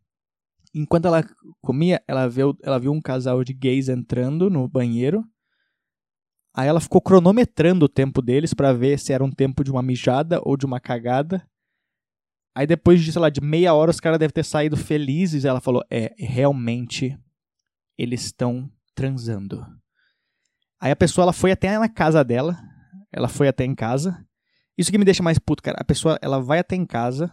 enquanto 0.74 1.06
ela 1.06 1.24
comia, 1.60 2.02
ela 2.06 2.28
viu, 2.28 2.56
ela 2.62 2.78
viu 2.78 2.92
um 2.92 3.00
casal 3.00 3.42
de 3.44 3.52
gays 3.52 3.88
entrando 3.88 4.48
no 4.48 4.68
banheiro. 4.68 5.24
Aí 6.54 6.68
ela 6.68 6.80
ficou 6.80 7.00
cronometrando 7.00 7.86
o 7.86 7.88
tempo 7.88 8.20
deles 8.20 8.52
para 8.52 8.72
ver 8.72 8.98
se 8.98 9.12
era 9.12 9.24
um 9.24 9.30
tempo 9.30 9.64
de 9.64 9.70
uma 9.70 9.82
mijada 9.82 10.40
ou 10.44 10.56
de 10.56 10.66
uma 10.66 10.78
cagada. 10.80 11.46
Aí 12.54 12.66
depois 12.66 13.02
de, 13.02 13.10
sei 13.10 13.20
lá, 13.20 13.30
de 13.30 13.40
meia 13.40 13.72
hora 13.72 13.90
os 13.90 14.00
caras 14.00 14.18
devem 14.18 14.34
ter 14.34 14.44
saído 14.44 14.76
felizes. 14.76 15.44
Ela 15.44 15.60
falou: 15.60 15.82
É, 15.90 16.14
realmente 16.18 17.18
eles 17.96 18.26
estão 18.26 18.70
transando. 18.94 19.66
Aí 20.78 20.90
a 20.90 20.96
pessoa 20.96 21.24
ela 21.24 21.32
foi 21.32 21.52
até 21.52 21.78
na 21.78 21.88
casa 21.88 22.22
dela. 22.22 22.58
Ela 23.10 23.28
foi 23.28 23.48
até 23.48 23.64
em 23.64 23.74
casa. 23.74 24.24
Isso 24.76 24.90
que 24.90 24.98
me 24.98 25.04
deixa 25.04 25.22
mais 25.22 25.38
puto, 25.38 25.62
cara. 25.62 25.78
A 25.80 25.84
pessoa 25.84 26.18
ela 26.20 26.40
vai 26.40 26.58
até 26.58 26.74
em 26.74 26.84
casa, 26.84 27.32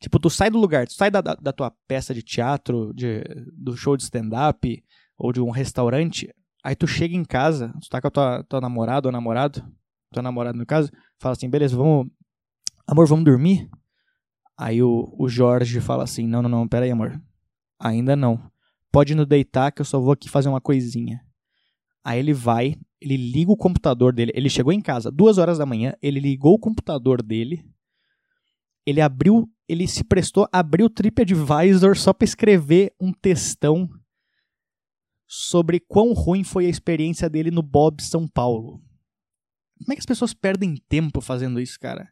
Tipo, 0.00 0.18
tu 0.20 0.30
sai 0.30 0.50
do 0.50 0.58
lugar, 0.58 0.86
tu 0.86 0.94
sai 0.94 1.10
da, 1.10 1.20
da, 1.20 1.52
tua 1.52 1.72
peça 1.88 2.14
de 2.14 2.22
teatro, 2.22 2.92
de, 2.94 3.22
do 3.52 3.76
show 3.76 3.96
de 3.96 4.04
stand-up, 4.04 4.84
ou 5.16 5.32
de 5.32 5.40
um 5.40 5.50
restaurante, 5.50 6.32
aí 6.62 6.76
tu 6.76 6.86
chega 6.86 7.16
em 7.16 7.24
casa, 7.24 7.72
tu 7.82 7.88
tá 7.88 8.00
com 8.00 8.06
a 8.06 8.10
tua, 8.10 8.44
tua 8.44 8.60
namorada 8.60 9.08
ou 9.08 9.12
namorado, 9.12 9.64
tua 10.12 10.22
namorada 10.22 10.56
no 10.56 10.64
caso, 10.64 10.90
fala 11.18 11.32
assim, 11.32 11.50
beleza, 11.50 11.76
vamos, 11.76 12.06
amor, 12.86 13.06
vamos 13.08 13.24
dormir? 13.24 13.68
Aí 14.56 14.82
o, 14.82 15.14
o 15.18 15.28
Jorge 15.28 15.80
fala 15.80 16.04
assim, 16.04 16.26
não, 16.26 16.42
não, 16.42 16.48
não, 16.48 16.68
pera 16.68 16.84
aí, 16.84 16.90
amor, 16.92 17.20
ainda 17.80 18.14
não, 18.14 18.40
pode 18.92 19.14
nos 19.14 19.26
deitar 19.26 19.72
que 19.72 19.80
eu 19.80 19.84
só 19.84 19.98
vou 20.00 20.12
aqui 20.12 20.28
fazer 20.28 20.48
uma 20.48 20.60
coisinha. 20.60 21.20
Aí 22.04 22.20
ele 22.20 22.32
vai, 22.32 22.76
ele 23.00 23.16
liga 23.16 23.50
o 23.50 23.56
computador 23.56 24.12
dele, 24.12 24.32
ele 24.34 24.48
chegou 24.48 24.72
em 24.72 24.80
casa, 24.80 25.10
duas 25.10 25.36
horas 25.36 25.58
da 25.58 25.66
manhã, 25.66 25.94
ele 26.00 26.20
ligou 26.20 26.54
o 26.54 26.58
computador 26.58 27.22
dele, 27.22 27.64
ele 28.86 29.00
abriu, 29.00 29.48
ele 29.68 29.86
se 29.86 30.02
prestou 30.02 30.48
a 30.52 30.60
abrir 30.60 30.82
o 30.82 30.90
TripAdvisor 30.90 31.96
só 31.96 32.12
para 32.12 32.24
escrever 32.24 32.94
um 32.98 33.12
textão 33.12 33.88
sobre 35.26 35.78
quão 35.78 36.14
ruim 36.14 36.42
foi 36.42 36.66
a 36.66 36.70
experiência 36.70 37.28
dele 37.28 37.50
no 37.50 37.62
Bob 37.62 38.02
São 38.02 38.26
Paulo. 38.26 38.82
Como 39.78 39.92
é 39.92 39.94
que 39.94 40.00
as 40.00 40.06
pessoas 40.06 40.32
perdem 40.32 40.76
tempo 40.88 41.20
fazendo 41.20 41.60
isso, 41.60 41.78
cara? 41.78 42.10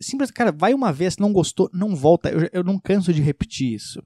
Simples, 0.00 0.30
cara, 0.30 0.50
vai 0.50 0.72
uma 0.72 0.92
vez, 0.92 1.18
não 1.18 1.30
gostou, 1.32 1.68
não 1.74 1.94
volta. 1.94 2.30
Eu, 2.30 2.48
eu 2.52 2.64
não 2.64 2.78
canso 2.78 3.12
de 3.12 3.20
repetir 3.20 3.74
isso. 3.74 4.02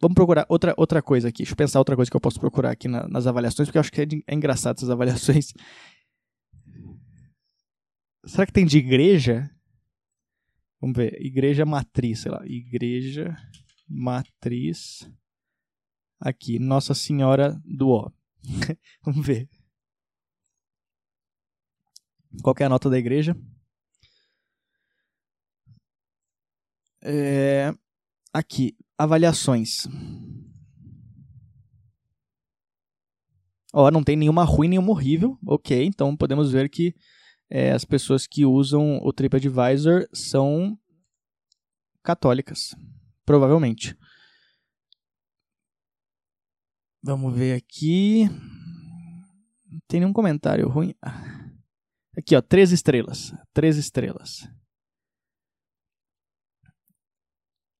Vamos 0.00 0.16
procurar 0.16 0.44
outra, 0.48 0.74
outra 0.76 1.00
coisa 1.00 1.28
aqui. 1.28 1.38
Deixa 1.38 1.52
eu 1.52 1.56
pensar 1.56 1.78
outra 1.78 1.94
coisa 1.94 2.10
que 2.10 2.16
eu 2.16 2.20
posso 2.20 2.40
procurar 2.40 2.72
aqui 2.72 2.88
na, 2.88 3.06
nas 3.06 3.28
avaliações, 3.28 3.68
porque 3.68 3.78
eu 3.78 3.80
acho 3.80 3.92
que 3.92 4.00
é, 4.00 4.06
é 4.26 4.34
engraçado 4.34 4.78
essas 4.78 4.90
avaliações. 4.90 5.54
Será 8.26 8.44
que 8.44 8.52
tem 8.52 8.66
de 8.66 8.78
igreja? 8.78 9.48
Vamos 10.82 10.96
ver. 10.96 11.14
Igreja 11.24 11.64
matriz, 11.64 12.22
sei 12.22 12.32
lá. 12.32 12.44
Igreja 12.44 13.36
matriz. 13.88 15.08
Aqui. 16.18 16.58
Nossa 16.58 16.92
Senhora 16.92 17.62
do 17.64 17.90
Ó. 17.90 18.10
Vamos 19.06 19.24
ver. 19.24 19.48
Qual 22.42 22.56
é 22.58 22.64
a 22.64 22.68
nota 22.68 22.90
da 22.90 22.98
igreja? 22.98 23.36
É... 27.00 27.72
Aqui, 28.32 28.76
avaliações. 28.98 29.86
Ó, 33.72 33.88
não 33.90 34.02
tem 34.02 34.16
nenhuma 34.16 34.42
ruim, 34.42 34.68
nenhuma 34.68 34.90
horrível. 34.90 35.38
Ok, 35.46 35.84
então 35.84 36.16
podemos 36.16 36.50
ver 36.50 36.68
que 36.68 36.92
é, 37.54 37.70
as 37.70 37.84
pessoas 37.84 38.26
que 38.26 38.46
usam 38.46 38.96
o 39.02 39.12
TripAdvisor 39.12 40.08
são 40.10 40.78
católicas. 42.02 42.74
Provavelmente. 43.26 43.94
Vamos 47.02 47.36
ver 47.36 47.54
aqui. 47.54 48.24
Não 49.70 49.80
tem 49.86 50.00
nenhum 50.00 50.14
comentário 50.14 50.66
ruim. 50.66 50.94
Aqui, 52.16 52.34
ó, 52.34 52.40
três 52.40 52.72
estrelas. 52.72 53.34
Três 53.52 53.76
estrelas. 53.76 54.48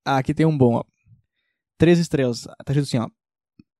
Ah, 0.04 0.18
aqui 0.18 0.34
tem 0.34 0.44
um 0.44 0.58
bom, 0.58 0.74
ó. 0.74 0.84
Três 1.78 1.98
estrelas. 1.98 2.42
Tá 2.42 2.72
escrito 2.74 2.82
assim, 2.82 2.98
ó. 2.98 3.08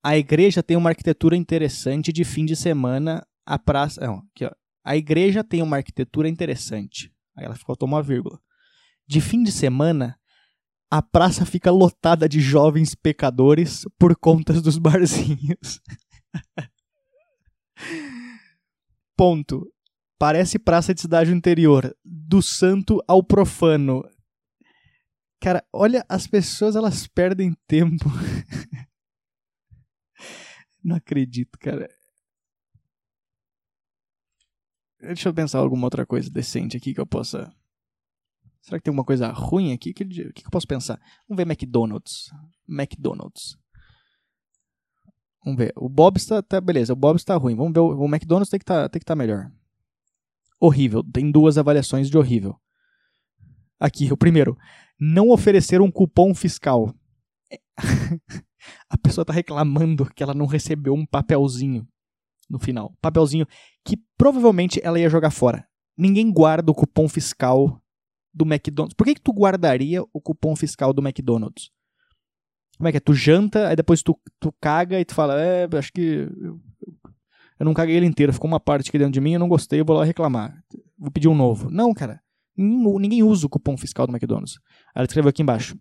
A 0.03 0.17
igreja 0.17 0.63
tem 0.63 0.75
uma 0.75 0.89
arquitetura 0.89 1.37
interessante 1.37 2.15
de 2.15 2.25
fim 2.25 2.47
de 2.47 2.57
semana. 2.57 3.27
A 3.45 3.59
praça. 3.59 4.01
Não, 4.01 4.27
aqui, 4.35 4.47
ó. 4.47 4.62
A 4.85 4.97
igreja 4.97 5.45
tem 5.45 5.63
uma 5.63 5.77
arquitetura 5.77 6.29
interessante. 6.29 7.13
Aí 7.37 7.45
ela 7.45 7.55
ficou 7.55 7.77
uma 7.83 8.03
vírgula. 8.03 8.41
De 9.07 9.21
fim 9.21 9.43
de 9.43 9.53
semana, 9.53 10.19
a 10.91 11.01
praça 11.01 11.47
fica 11.47 11.71
lotada 11.71 12.29
de 12.29 12.41
jovens 12.41 12.95
pecadores 12.95 13.85
por 13.99 14.17
conta 14.17 14.61
dos 14.61 14.79
barzinhos. 14.79 15.81
Ponto. 19.17 19.73
Parece 20.19 20.59
praça 20.59 20.95
de 20.95 21.01
cidade 21.01 21.33
interior, 21.33 21.97
do 22.05 22.41
santo 22.41 23.03
ao 23.09 23.25
profano. 23.25 24.05
Cara, 25.41 25.65
olha, 25.73 26.05
as 26.09 26.29
pessoas 26.29 26.77
elas 26.77 27.09
perdem 27.09 27.57
tempo. 27.67 28.05
Não 30.85 30.95
acredito, 30.95 31.59
cara. 31.59 31.89
Deixa 35.03 35.29
eu 35.29 35.35
pensar 35.35 35.59
alguma 35.59 35.87
outra 35.87 36.07
coisa 36.07 36.31
decente 36.31 36.77
aqui 36.77 36.95
que 36.95 37.01
eu 37.01 37.07
possa. 37.07 37.53
Será 38.61 38.79
que 38.79 38.85
tem 38.85 38.93
alguma 38.93 39.05
coisa 39.05 39.33
ruim 39.33 39.73
aqui? 39.73 39.91
O 39.91 39.95
que, 39.95 40.05
que, 40.05 40.33
que 40.33 40.47
eu 40.47 40.51
posso 40.51 40.69
pensar? 40.69 41.01
Vamos 41.29 41.45
ver 41.45 41.51
McDonald's. 41.51 42.31
McDonald's. 42.69 43.59
Vamos 45.45 45.59
ver. 45.59 45.73
O 45.77 45.89
Bob 45.89 46.17
está. 46.17 46.41
Tá, 46.41 46.61
beleza, 46.61 46.93
o 46.93 46.97
Bob 46.97 47.17
está 47.17 47.35
ruim. 47.37 47.57
Vamos 47.57 47.73
ver. 47.73 47.81
O, 47.81 47.99
o 47.99 48.07
McDonald's 48.07 48.49
tem 48.49 48.61
que 48.61 48.65
tá, 48.65 48.87
estar 48.87 49.01
tá 49.01 49.17
melhor. 49.17 49.51
Horrível. 50.61 51.03
Tem 51.03 51.33
duas 51.33 51.59
avaliações 51.59 52.09
de 52.09 52.17
horrível. 52.17 52.57
Aqui, 53.81 54.13
o 54.13 54.17
primeiro. 54.17 54.57
Não 55.01 55.31
oferecer 55.31 55.81
um 55.81 55.91
cupom 55.91 56.33
fiscal. 56.33 56.95
A 58.89 58.97
pessoa 58.97 59.25
está 59.25 59.33
reclamando 59.33 60.09
que 60.15 60.23
ela 60.23 60.33
não 60.35 60.47
recebeu 60.47 60.95
um 60.95 61.05
papelzinho 61.05 61.89
no 62.53 62.59
final. 62.59 62.95
Papelzinho 63.01 63.47
que 63.85 63.97
provavelmente 64.17 64.81
ela 64.85 65.01
ia 65.01 65.09
jogar 65.09 65.31
fora. 65.31 65.67
Ninguém 65.97 66.31
guarda 66.31 66.71
o 66.71 66.75
cupom 66.75 67.09
fiscal 67.09 67.83
do 68.33 68.45
McDonald's. 68.45 68.95
Por 68.95 69.05
que, 69.07 69.15
que 69.15 69.21
tu 69.21 69.33
guardaria 69.33 70.03
o 70.13 70.21
cupom 70.21 70.55
fiscal 70.55 70.93
do 70.93 71.03
McDonald's? 71.03 71.71
Como 72.77 72.89
é 72.89 72.93
que 72.93 72.99
é? 72.99 73.01
Tu 73.01 73.15
janta, 73.15 73.69
aí 73.69 73.77
depois 73.77 74.03
tu, 74.03 74.19
tu 74.39 74.53
caga 74.61 75.01
e 75.01 75.05
tu 75.05 75.15
fala, 75.15 75.41
é, 75.41 75.69
acho 75.77 75.93
que 75.93 76.29
eu, 76.41 76.61
eu 77.59 77.65
não 77.65 77.75
caguei 77.75 77.97
ele 77.97 78.07
inteiro, 78.07 78.33
ficou 78.33 78.49
uma 78.49 78.61
parte 78.61 78.89
aqui 78.89 78.99
dentro 78.99 79.13
de 79.13 79.21
mim, 79.21 79.35
eu 79.35 79.41
não 79.41 79.49
gostei, 79.49 79.81
eu 79.81 79.85
vou 79.85 79.97
lá 79.97 80.05
reclamar. 80.05 80.63
Vou 80.99 81.11
pedir 81.11 81.29
um 81.29 81.35
novo. 81.35 81.71
Não, 81.71 81.93
cara. 81.93 82.21
Ninguém, 82.57 83.23
usa 83.23 83.47
o 83.47 83.49
cupom 83.49 83.77
fiscal 83.77 84.07
do 84.07 84.13
McDonald's. 84.13 84.59
Ela 84.95 85.07
escreveu 85.07 85.31
aqui 85.31 85.43
embaixo. 85.43 85.77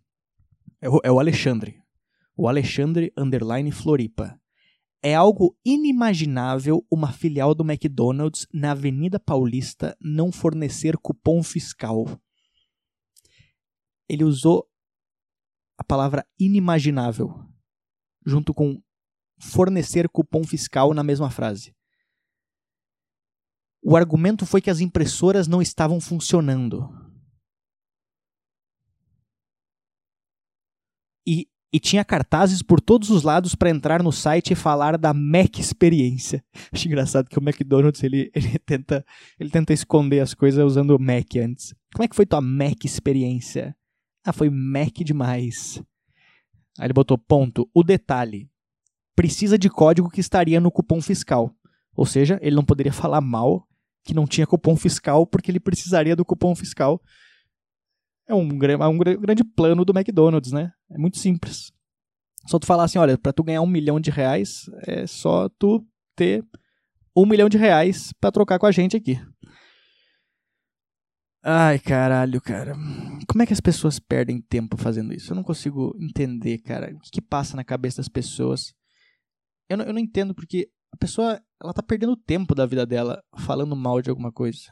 É 0.81 0.89
o, 0.89 0.99
é 1.03 1.11
o 1.11 1.19
Alexandre. 1.19 1.81
O 2.35 2.47
Alexandre 2.47 3.11
Underline 3.17 3.71
Floripa. 3.71 4.39
É 5.03 5.15
algo 5.15 5.57
inimaginável 5.65 6.85
uma 6.91 7.11
filial 7.11 7.55
do 7.55 7.63
McDonald's 7.63 8.47
na 8.53 8.71
Avenida 8.71 9.19
Paulista 9.19 9.97
não 9.99 10.31
fornecer 10.31 10.95
cupom 10.97 11.41
fiscal. 11.41 12.05
Ele 14.07 14.23
usou 14.23 14.69
a 15.77 15.83
palavra 15.83 16.23
inimaginável 16.39 17.33
junto 18.23 18.53
com 18.53 18.79
fornecer 19.39 20.07
cupom 20.07 20.43
fiscal 20.43 20.93
na 20.93 21.03
mesma 21.03 21.31
frase. 21.31 21.75
O 23.83 23.97
argumento 23.97 24.45
foi 24.45 24.61
que 24.61 24.69
as 24.69 24.79
impressoras 24.79 25.47
não 25.47 25.59
estavam 25.59 25.99
funcionando. 25.99 26.87
E 31.25 31.50
e 31.73 31.79
tinha 31.79 32.03
cartazes 32.03 32.61
por 32.61 32.81
todos 32.81 33.09
os 33.09 33.23
lados 33.23 33.55
para 33.55 33.69
entrar 33.69 34.03
no 34.03 34.11
site 34.11 34.51
e 34.51 34.55
falar 34.55 34.97
da 34.97 35.13
Mac 35.13 35.57
experiência. 35.57 36.43
Acho 36.71 36.87
engraçado 36.87 37.29
que 37.29 37.39
o 37.39 37.41
McDonald's 37.41 38.03
ele, 38.03 38.29
ele, 38.35 38.59
tenta, 38.59 39.05
ele 39.39 39.49
tenta 39.49 39.71
esconder 39.71 40.19
as 40.19 40.33
coisas 40.33 40.63
usando 40.63 40.91
o 40.91 40.99
Mac 40.99 41.35
antes. 41.37 41.73
Como 41.93 42.03
é 42.03 42.07
que 42.07 42.15
foi 42.15 42.25
tua 42.25 42.41
Mac 42.41 42.83
experiência? 42.83 43.75
Ah, 44.25 44.33
foi 44.33 44.49
Mac 44.49 44.97
demais. 44.97 45.81
Aí 46.77 46.87
ele 46.87 46.93
botou 46.93 47.17
ponto. 47.17 47.69
O 47.73 47.83
detalhe: 47.83 48.49
precisa 49.15 49.57
de 49.57 49.69
código 49.69 50.09
que 50.09 50.19
estaria 50.19 50.59
no 50.59 50.71
cupom 50.71 51.01
fiscal. 51.01 51.55
Ou 51.95 52.05
seja, 52.05 52.37
ele 52.41 52.55
não 52.55 52.63
poderia 52.63 52.93
falar 52.93 53.21
mal 53.21 53.67
que 54.03 54.13
não 54.13 54.25
tinha 54.25 54.47
cupom 54.47 54.75
fiscal 54.75 55.25
porque 55.25 55.51
ele 55.51 55.59
precisaria 55.59 56.15
do 56.15 56.25
cupom 56.25 56.55
fiscal 56.55 57.01
é 58.31 58.35
um, 58.35 58.49
é 58.83 58.87
um 58.87 58.97
grande 58.97 59.43
plano 59.43 59.83
do 59.83 59.93
McDonald's, 59.95 60.51
né? 60.51 60.71
É 60.89 60.97
muito 60.97 61.17
simples. 61.17 61.71
Só 62.47 62.57
tu 62.57 62.65
falar 62.65 62.85
assim, 62.85 62.97
olha, 62.97 63.17
para 63.17 63.33
tu 63.33 63.43
ganhar 63.43 63.61
um 63.61 63.67
milhão 63.67 63.99
de 63.99 64.09
reais, 64.09 64.69
é 64.87 65.05
só 65.05 65.49
tu 65.49 65.85
ter 66.15 66.43
um 67.15 67.25
milhão 67.25 67.49
de 67.49 67.57
reais 67.57 68.13
para 68.19 68.31
trocar 68.31 68.57
com 68.57 68.65
a 68.65 68.71
gente 68.71 68.95
aqui. 68.95 69.19
Ai, 71.43 71.79
caralho, 71.79 72.39
cara. 72.39 72.75
Como 73.27 73.41
é 73.41 73.45
que 73.45 73.53
as 73.53 73.59
pessoas 73.59 73.99
perdem 73.99 74.39
tempo 74.39 74.77
fazendo 74.77 75.13
isso? 75.13 75.31
Eu 75.31 75.35
não 75.35 75.43
consigo 75.43 75.95
entender, 75.99 76.59
cara. 76.59 76.93
O 76.95 76.99
que, 76.99 77.11
que 77.11 77.21
passa 77.21 77.55
na 77.55 77.63
cabeça 77.63 77.97
das 77.97 78.07
pessoas? 78.07 78.73
Eu 79.67 79.77
não, 79.77 79.85
eu 79.85 79.93
não 79.93 79.99
entendo 79.99 80.35
porque 80.35 80.69
a 80.93 80.97
pessoa, 80.97 81.41
ela 81.61 81.73
tá 81.73 81.81
perdendo 81.81 82.15
tempo 82.15 82.53
da 82.53 82.65
vida 82.65 82.85
dela 82.85 83.23
falando 83.39 83.75
mal 83.75 84.01
de 84.01 84.09
alguma 84.09 84.31
coisa. 84.31 84.71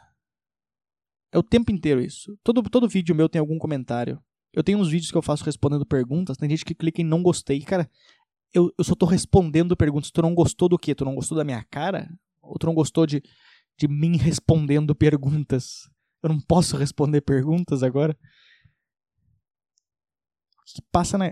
É 1.32 1.38
o 1.38 1.44
tempo 1.44 1.72
inteiro 1.72 2.02
isso. 2.02 2.38
Todo, 2.44 2.62
todo 2.64 2.90
vídeo 2.90 3.16
meu 3.16 3.30
tem 3.30 3.40
algum 3.40 3.58
comentário. 3.58 4.22
Eu 4.52 4.64
tenho 4.64 4.80
uns 4.80 4.90
vídeos 4.90 5.12
que 5.12 5.18
eu 5.18 5.22
faço 5.22 5.44
respondendo 5.44 5.86
perguntas. 5.86 6.38
Tem 6.38 6.50
gente 6.50 6.66
que 6.66 6.74
clica 6.74 7.02
em 7.02 7.06
não 7.06 7.22
gostei. 7.22 7.62
Cara, 7.62 7.90
eu, 8.54 8.74
eu 8.78 8.84
só 8.84 8.96
tô 8.96 9.06
respondendo 9.06 9.78
perguntas. 9.78 10.12
Tu 10.12 10.22
não 10.22 10.34
gostou 10.34 10.68
do 10.68 10.78
quê? 10.78 10.96
Tu 10.96 11.06
não 11.06 11.16
gostou 11.16 11.38
da 11.38 11.44
minha 11.44 11.64
cara? 11.64 12.10
Ou 12.42 12.58
tu 12.58 12.66
não 12.66 12.74
gostou 12.74 13.06
de, 13.06 13.22
de 13.78 13.88
mim 13.88 14.18
respondendo 14.18 14.96
perguntas? 14.96 15.90
Eu 16.24 16.30
não 16.30 16.40
posso 16.40 16.76
responder 16.76 17.22
perguntas 17.22 17.84
agora? 17.84 18.18
O 20.58 20.64
que, 20.66 20.82
passa 20.92 21.18
na. 21.18 21.28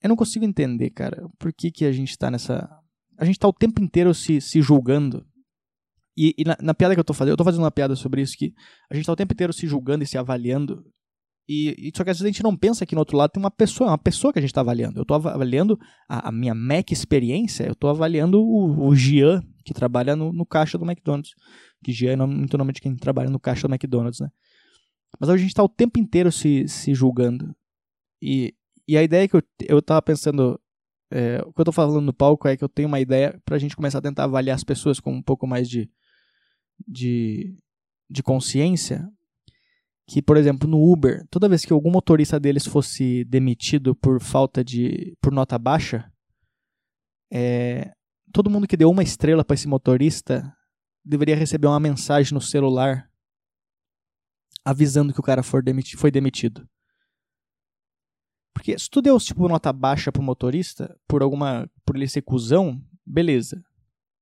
Eu 0.00 0.08
não 0.08 0.16
consigo 0.16 0.44
entender, 0.44 0.90
cara, 0.90 1.28
por 1.38 1.52
que, 1.52 1.70
que 1.70 1.84
a 1.84 1.92
gente 1.92 2.16
tá 2.16 2.30
nessa. 2.30 2.68
A 3.16 3.24
gente 3.24 3.38
tá 3.38 3.46
o 3.46 3.52
tempo 3.52 3.80
inteiro 3.80 4.14
se, 4.14 4.40
se 4.40 4.60
julgando 4.62 5.24
e, 6.16 6.34
e 6.38 6.44
na, 6.44 6.56
na, 6.60 6.74
piada 6.74 6.94
que 6.94 7.00
eu 7.00 7.04
tô 7.04 7.14
fazendo, 7.14 7.32
eu 7.32 7.36
tô 7.36 7.44
fazendo 7.44 7.62
uma 7.62 7.70
piada 7.70 7.96
sobre 7.96 8.22
isso, 8.22 8.36
que 8.36 8.52
a 8.90 8.94
gente 8.94 9.06
tá 9.06 9.12
o 9.12 9.16
tempo 9.16 9.32
inteiro 9.32 9.52
se 9.52 9.66
julgando 9.66 10.04
e 10.04 10.06
se 10.06 10.18
avaliando. 10.18 10.84
E, 11.48 11.74
e 11.88 11.92
só 11.96 12.04
que 12.04 12.10
às 12.10 12.18
vezes 12.18 12.24
a 12.24 12.32
gente 12.32 12.42
não 12.42 12.56
pensa 12.56 12.86
que 12.86 12.94
no 12.94 13.00
outro 13.00 13.16
lado 13.16 13.30
tem 13.30 13.42
uma 13.42 13.50
pessoa, 13.50 13.90
uma 13.90 13.98
pessoa 13.98 14.32
que 14.32 14.38
a 14.38 14.42
gente 14.42 14.52
tá 14.52 14.60
avaliando. 14.60 15.00
Eu 15.00 15.04
tô 15.04 15.14
avaliando 15.14 15.78
a, 16.08 16.28
a 16.28 16.32
minha 16.32 16.54
Mac 16.54 16.90
experiência, 16.92 17.64
eu 17.64 17.74
tô 17.74 17.88
avaliando 17.88 18.40
o, 18.40 18.86
o 18.86 18.94
Gian, 18.94 19.42
que 19.64 19.74
trabalha 19.74 20.14
no, 20.14 20.32
no 20.32 20.46
caixa 20.46 20.78
do 20.78 20.84
McDonald's. 20.84 21.32
Que 21.82 21.92
Gian 21.92 22.12
é 22.12 22.16
muito 22.16 22.56
nome 22.56 22.72
de 22.72 22.80
quem 22.80 22.94
trabalha 22.94 23.30
no 23.30 23.40
caixa 23.40 23.66
do 23.66 23.74
McDonald's, 23.74 24.20
né? 24.20 24.28
Mas 25.18 25.28
a 25.28 25.36
gente 25.36 25.54
tá 25.54 25.62
o 25.62 25.68
tempo 25.68 25.98
inteiro 25.98 26.30
se, 26.30 26.66
se 26.68 26.94
julgando. 26.94 27.54
E, 28.20 28.54
e 28.86 28.96
a 28.96 29.02
ideia 29.02 29.26
que 29.26 29.36
eu, 29.36 29.42
eu 29.68 29.82
tava 29.82 30.00
pensando 30.00 30.58
é, 31.12 31.42
o 31.44 31.52
que 31.52 31.60
eu 31.60 31.64
tô 31.66 31.72
falando 31.72 32.00
no 32.00 32.12
palco 32.14 32.48
é 32.48 32.56
que 32.56 32.64
eu 32.64 32.68
tenho 32.68 32.88
uma 32.88 32.98
ideia 32.98 33.38
pra 33.44 33.58
gente 33.58 33.76
começar 33.76 33.98
a 33.98 34.02
tentar 34.02 34.24
avaliar 34.24 34.54
as 34.54 34.64
pessoas 34.64 34.98
com 34.98 35.12
um 35.12 35.22
pouco 35.22 35.46
mais 35.46 35.68
de, 35.68 35.90
de, 36.86 37.56
de 38.08 38.22
consciência 38.22 39.08
que, 40.06 40.20
por 40.20 40.36
exemplo, 40.36 40.68
no 40.68 40.82
Uber, 40.82 41.26
toda 41.30 41.48
vez 41.48 41.64
que 41.64 41.72
algum 41.72 41.90
motorista 41.90 42.38
deles 42.38 42.66
fosse 42.66 43.24
demitido 43.24 43.94
por 43.94 44.20
falta 44.20 44.62
de. 44.64 45.16
por 45.20 45.32
nota 45.32 45.58
baixa, 45.58 46.12
é, 47.32 47.92
todo 48.32 48.50
mundo 48.50 48.66
que 48.66 48.76
deu 48.76 48.90
uma 48.90 49.02
estrela 49.02 49.44
para 49.44 49.54
esse 49.54 49.68
motorista 49.68 50.54
deveria 51.04 51.36
receber 51.36 51.66
uma 51.66 51.80
mensagem 51.80 52.34
no 52.34 52.40
celular 52.40 53.10
avisando 54.64 55.12
que 55.12 55.20
o 55.20 55.22
cara 55.22 55.42
demiti 55.64 55.96
foi 55.96 56.10
demitido. 56.10 56.68
Porque 58.54 58.78
se 58.78 58.88
tu 58.88 59.00
deu 59.00 59.18
tipo 59.18 59.48
nota 59.48 59.72
baixa 59.72 60.12
pro 60.12 60.22
motorista 60.22 60.96
por 61.08 61.22
alguma 61.22 61.68
por 61.84 61.96
ele 61.96 62.06
ser 62.06 62.22
cuzão, 62.22 62.80
beleza. 63.04 63.64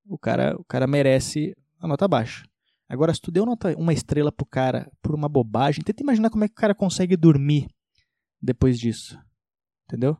O 0.05 0.17
cara, 0.17 0.55
o 0.57 0.63
cara 0.63 0.87
merece 0.87 1.55
a 1.79 1.87
nota 1.87 2.07
baixa. 2.07 2.45
Agora, 2.91 3.13
se 3.13 3.21
tu 3.21 3.31
deu 3.31 3.45
nota, 3.45 3.73
uma 3.77 3.93
estrela 3.93 4.33
pro 4.33 4.45
cara 4.45 4.91
por 5.01 5.15
uma 5.15 5.29
bobagem, 5.29 5.81
tenta 5.81 6.03
imaginar 6.03 6.29
como 6.29 6.43
é 6.43 6.47
que 6.49 6.51
o 6.51 6.57
cara 6.57 6.75
consegue 6.75 7.15
dormir 7.15 7.69
depois 8.41 8.77
disso. 8.77 9.17
Entendeu? 9.85 10.17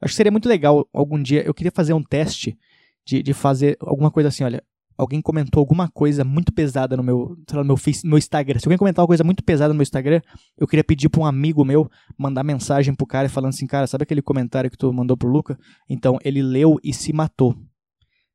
Acho 0.00 0.12
que 0.12 0.16
seria 0.16 0.32
muito 0.32 0.48
legal 0.48 0.84
algum 0.92 1.22
dia. 1.22 1.46
Eu 1.46 1.54
queria 1.54 1.70
fazer 1.70 1.92
um 1.92 2.02
teste 2.02 2.58
de, 3.06 3.22
de 3.22 3.32
fazer 3.32 3.76
alguma 3.80 4.10
coisa 4.10 4.30
assim, 4.30 4.42
olha. 4.42 4.64
Alguém 4.98 5.22
comentou 5.22 5.60
alguma 5.60 5.88
coisa 5.88 6.24
muito 6.24 6.52
pesada 6.52 6.94
no 6.94 7.02
meu, 7.02 7.36
lá, 7.52 7.60
no 7.60 7.64
meu, 7.64 7.76
face, 7.76 8.06
meu 8.06 8.18
Instagram. 8.18 8.58
Se 8.58 8.66
alguém 8.66 8.76
comentar 8.76 9.02
uma 9.02 9.06
coisa 9.06 9.24
muito 9.24 9.44
pesada 9.44 9.72
no 9.72 9.76
meu 9.76 9.82
Instagram, 9.82 10.20
eu 10.58 10.66
queria 10.66 10.84
pedir 10.84 11.08
para 11.08 11.22
um 11.22 11.24
amigo 11.24 11.64
meu 11.64 11.88
mandar 12.18 12.42
mensagem 12.42 12.94
pro 12.94 13.06
cara 13.06 13.28
falando 13.28 13.50
assim, 13.50 13.66
cara, 13.66 13.86
sabe 13.86 14.02
aquele 14.02 14.20
comentário 14.20 14.70
que 14.70 14.76
tu 14.76 14.92
mandou 14.92 15.16
pro 15.16 15.30
Luca? 15.30 15.56
Então, 15.88 16.18
ele 16.22 16.42
leu 16.42 16.78
e 16.82 16.92
se 16.92 17.14
matou. 17.14 17.56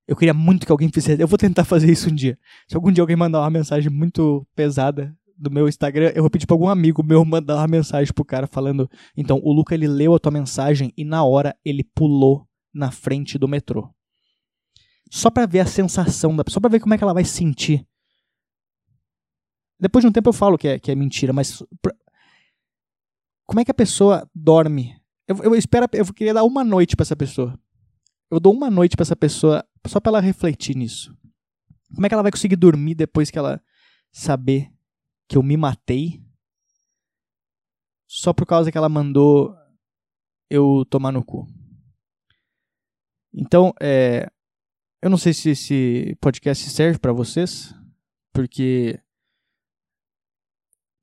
Eu 0.07 0.15
queria 0.15 0.33
muito 0.33 0.65
que 0.65 0.71
alguém 0.71 0.89
fizesse. 0.91 1.21
Eu 1.21 1.27
vou 1.27 1.37
tentar 1.37 1.63
fazer 1.65 1.91
isso 1.91 2.09
um 2.09 2.15
dia. 2.15 2.37
Se 2.67 2.75
algum 2.75 2.91
dia 2.91 3.01
alguém 3.01 3.15
mandar 3.15 3.41
uma 3.41 3.49
mensagem 3.49 3.89
muito 3.89 4.45
pesada 4.55 5.15
do 5.37 5.51
meu 5.51 5.67
Instagram, 5.67 6.11
eu 6.15 6.23
vou 6.23 6.29
pedir 6.29 6.45
para 6.45 6.53
algum 6.53 6.69
amigo 6.69 7.03
meu 7.03 7.25
mandar 7.25 7.55
uma 7.57 7.67
mensagem 7.67 8.13
pro 8.13 8.23
cara 8.23 8.47
falando: 8.47 8.89
"Então, 9.17 9.39
o 9.43 9.51
Luca 9.51 9.73
ele 9.73 9.87
leu 9.87 10.13
a 10.13 10.19
tua 10.19 10.31
mensagem 10.31 10.93
e 10.95 11.03
na 11.03 11.23
hora 11.23 11.55
ele 11.65 11.83
pulou 11.83 12.47
na 12.73 12.91
frente 12.91 13.37
do 13.37 13.47
metrô". 13.47 13.89
Só 15.11 15.29
para 15.29 15.45
ver 15.45 15.59
a 15.59 15.65
sensação 15.65 16.35
da 16.35 16.43
pessoa, 16.43 16.55
só 16.55 16.59
para 16.59 16.69
ver 16.69 16.79
como 16.79 16.93
é 16.93 16.97
que 16.97 17.03
ela 17.03 17.13
vai 17.13 17.23
se 17.23 17.31
sentir. 17.31 17.85
Depois 19.79 20.03
de 20.03 20.07
um 20.07 20.11
tempo 20.11 20.29
eu 20.29 20.33
falo 20.33 20.57
que 20.57 20.67
é, 20.67 20.79
que 20.79 20.91
é 20.91 20.95
mentira, 20.95 21.33
mas 21.33 21.63
pra... 21.81 21.93
como 23.45 23.59
é 23.59 23.65
que 23.65 23.71
a 23.71 23.75
pessoa 23.75 24.29
dorme? 24.33 24.95
Eu, 25.27 25.37
eu 25.43 25.55
espero, 25.55 25.87
eu 25.93 26.05
queria 26.13 26.33
dar 26.33 26.43
uma 26.43 26.63
noite 26.63 26.95
para 26.95 27.03
essa 27.03 27.15
pessoa. 27.15 27.59
Eu 28.31 28.39
dou 28.39 28.53
uma 28.53 28.69
noite 28.69 28.95
para 28.95 29.03
essa 29.03 29.15
pessoa 29.15 29.63
só 29.88 29.99
para 29.99 30.11
ela 30.11 30.19
refletir 30.19 30.75
nisso. 30.75 31.15
Como 31.93 32.05
é 32.05 32.09
que 32.09 32.13
ela 32.13 32.23
vai 32.23 32.31
conseguir 32.31 32.55
dormir 32.55 32.95
depois 32.95 33.29
que 33.29 33.38
ela 33.38 33.61
saber 34.11 34.71
que 35.27 35.38
eu 35.38 35.43
me 35.43 35.55
matei 35.55 36.23
só 38.07 38.33
por 38.33 38.45
causa 38.45 38.71
que 38.71 38.77
ela 38.77 38.89
mandou 38.89 39.55
eu 40.49 40.85
tomar 40.89 41.11
no 41.11 41.23
cu? 41.23 41.47
Então, 43.33 43.73
é, 43.81 44.29
eu 45.01 45.09
não 45.09 45.17
sei 45.17 45.33
se 45.33 45.49
esse 45.51 46.17
podcast 46.21 46.69
serve 46.69 46.97
para 46.97 47.13
vocês, 47.13 47.75
porque 48.33 48.99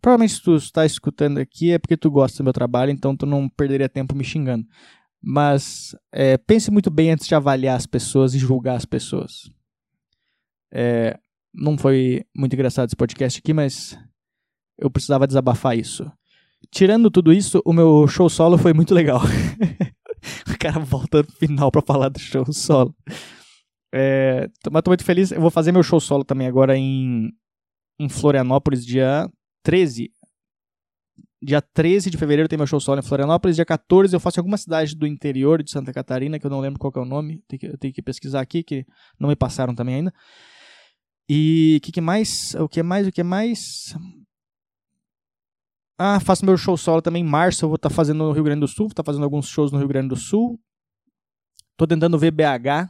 provavelmente 0.00 0.42
tu 0.42 0.56
está 0.56 0.84
escutando 0.84 1.38
aqui 1.38 1.70
é 1.70 1.78
porque 1.78 1.96
tu 1.96 2.10
gosta 2.10 2.38
do 2.38 2.44
meu 2.44 2.52
trabalho, 2.52 2.90
então 2.90 3.16
tu 3.16 3.26
não 3.26 3.48
perderia 3.48 3.88
tempo 3.88 4.14
me 4.14 4.24
xingando. 4.24 4.66
Mas 5.22 5.94
é, 6.10 6.36
pense 6.36 6.70
muito 6.70 6.90
bem 6.90 7.12
antes 7.12 7.28
de 7.28 7.34
avaliar 7.34 7.76
as 7.76 7.86
pessoas 7.86 8.34
e 8.34 8.38
julgar 8.38 8.76
as 8.76 8.84
pessoas. 8.84 9.50
É, 10.72 11.18
não 11.54 11.78
foi 11.78 12.24
muito 12.36 12.54
engraçado 12.54 12.88
esse 12.88 12.96
podcast 12.96 13.38
aqui, 13.38 13.52
mas 13.52 13.96
eu 14.78 14.90
precisava 14.90 15.26
desabafar 15.26 15.78
isso. 15.78 16.10
Tirando 16.70 17.10
tudo 17.10 17.32
isso, 17.32 17.62
o 17.64 17.72
meu 17.72 18.06
show 18.08 18.28
solo 18.28 18.58
foi 18.58 18.72
muito 18.72 18.94
legal. 18.94 19.20
o 20.48 20.58
cara 20.58 20.80
volta 20.80 21.22
no 21.22 21.32
final 21.32 21.70
para 21.70 21.82
falar 21.82 22.08
do 22.08 22.18
show 22.18 22.50
solo. 22.52 22.94
É, 23.94 24.48
mas 24.70 24.82
tô 24.82 24.90
muito 24.90 25.04
feliz. 25.04 25.30
Eu 25.30 25.40
vou 25.40 25.50
fazer 25.50 25.70
meu 25.70 25.82
show 25.82 26.00
solo 26.00 26.24
também 26.24 26.46
agora 26.46 26.76
em, 26.76 27.30
em 28.00 28.08
Florianópolis, 28.08 28.84
dia 28.84 29.30
13. 29.62 30.10
Dia 31.44 31.60
13 31.60 32.08
de 32.08 32.16
fevereiro 32.16 32.48
tem 32.48 32.56
meu 32.56 32.68
show 32.68 32.78
solo 32.78 33.00
em 33.00 33.02
Florianópolis. 33.02 33.56
Dia 33.56 33.64
14 33.64 34.14
eu 34.14 34.20
faço 34.20 34.38
em 34.38 34.40
alguma 34.40 34.56
cidade 34.56 34.94
do 34.94 35.06
interior 35.06 35.60
de 35.60 35.72
Santa 35.72 35.92
Catarina, 35.92 36.38
que 36.38 36.46
eu 36.46 36.50
não 36.50 36.60
lembro 36.60 36.78
qual 36.78 36.92
é 36.94 37.00
o 37.00 37.04
nome. 37.04 37.42
Tem 37.48 37.58
que, 37.58 37.66
eu 37.66 37.76
tenho 37.76 37.92
que 37.92 38.00
pesquisar 38.00 38.40
aqui, 38.40 38.62
que 38.62 38.86
não 39.18 39.28
me 39.28 39.34
passaram 39.34 39.74
também 39.74 39.96
ainda. 39.96 40.14
E 41.28 41.78
o 41.78 41.80
que, 41.84 41.90
que 41.90 42.00
mais? 42.00 42.54
O 42.54 42.68
que 42.68 42.80
mais? 42.80 43.08
O 43.08 43.12
que 43.12 43.24
mais? 43.24 43.96
Ah, 45.98 46.20
faço 46.20 46.44
meu 46.44 46.56
show 46.56 46.76
solo 46.76 47.02
também 47.02 47.24
em 47.24 47.28
março. 47.28 47.64
Eu 47.64 47.68
vou 47.70 47.76
estar 47.76 47.88
tá 47.88 47.94
fazendo 47.94 48.18
no 48.18 48.32
Rio 48.32 48.44
Grande 48.44 48.60
do 48.60 48.68
Sul. 48.68 48.86
Vou 48.86 48.92
estar 48.92 49.02
tá 49.02 49.06
fazendo 49.06 49.24
alguns 49.24 49.48
shows 49.48 49.72
no 49.72 49.78
Rio 49.78 49.88
Grande 49.88 50.08
do 50.08 50.16
Sul. 50.16 50.60
Tô 51.76 51.88
tentando 51.88 52.18
ver 52.18 52.30
BH 52.30 52.88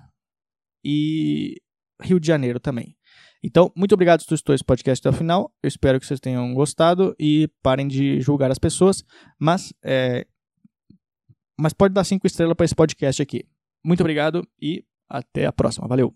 e 0.84 1.56
Rio 2.02 2.20
de 2.20 2.26
Janeiro 2.26 2.60
também. 2.60 2.94
Então, 3.42 3.72
muito 3.76 3.92
obrigado 3.92 4.20
se 4.20 4.26
tu 4.26 4.34
estou 4.34 4.54
esse 4.54 4.64
podcast 4.64 5.06
até 5.06 5.14
o 5.14 5.18
final. 5.18 5.52
Eu 5.62 5.68
espero 5.68 5.98
que 5.98 6.06
vocês 6.06 6.20
tenham 6.20 6.54
gostado 6.54 7.14
e 7.18 7.48
parem 7.62 7.88
de 7.88 8.20
julgar 8.20 8.50
as 8.50 8.58
pessoas. 8.58 9.04
Mas, 9.38 9.72
é... 9.82 10.26
mas 11.58 11.72
pode 11.72 11.92
dar 11.92 12.04
cinco 12.04 12.26
estrelas 12.26 12.56
para 12.56 12.64
esse 12.64 12.74
podcast 12.74 13.20
aqui. 13.20 13.44
Muito 13.84 14.00
obrigado 14.00 14.46
e 14.60 14.84
até 15.08 15.44
a 15.46 15.52
próxima. 15.52 15.88
Valeu! 15.88 16.14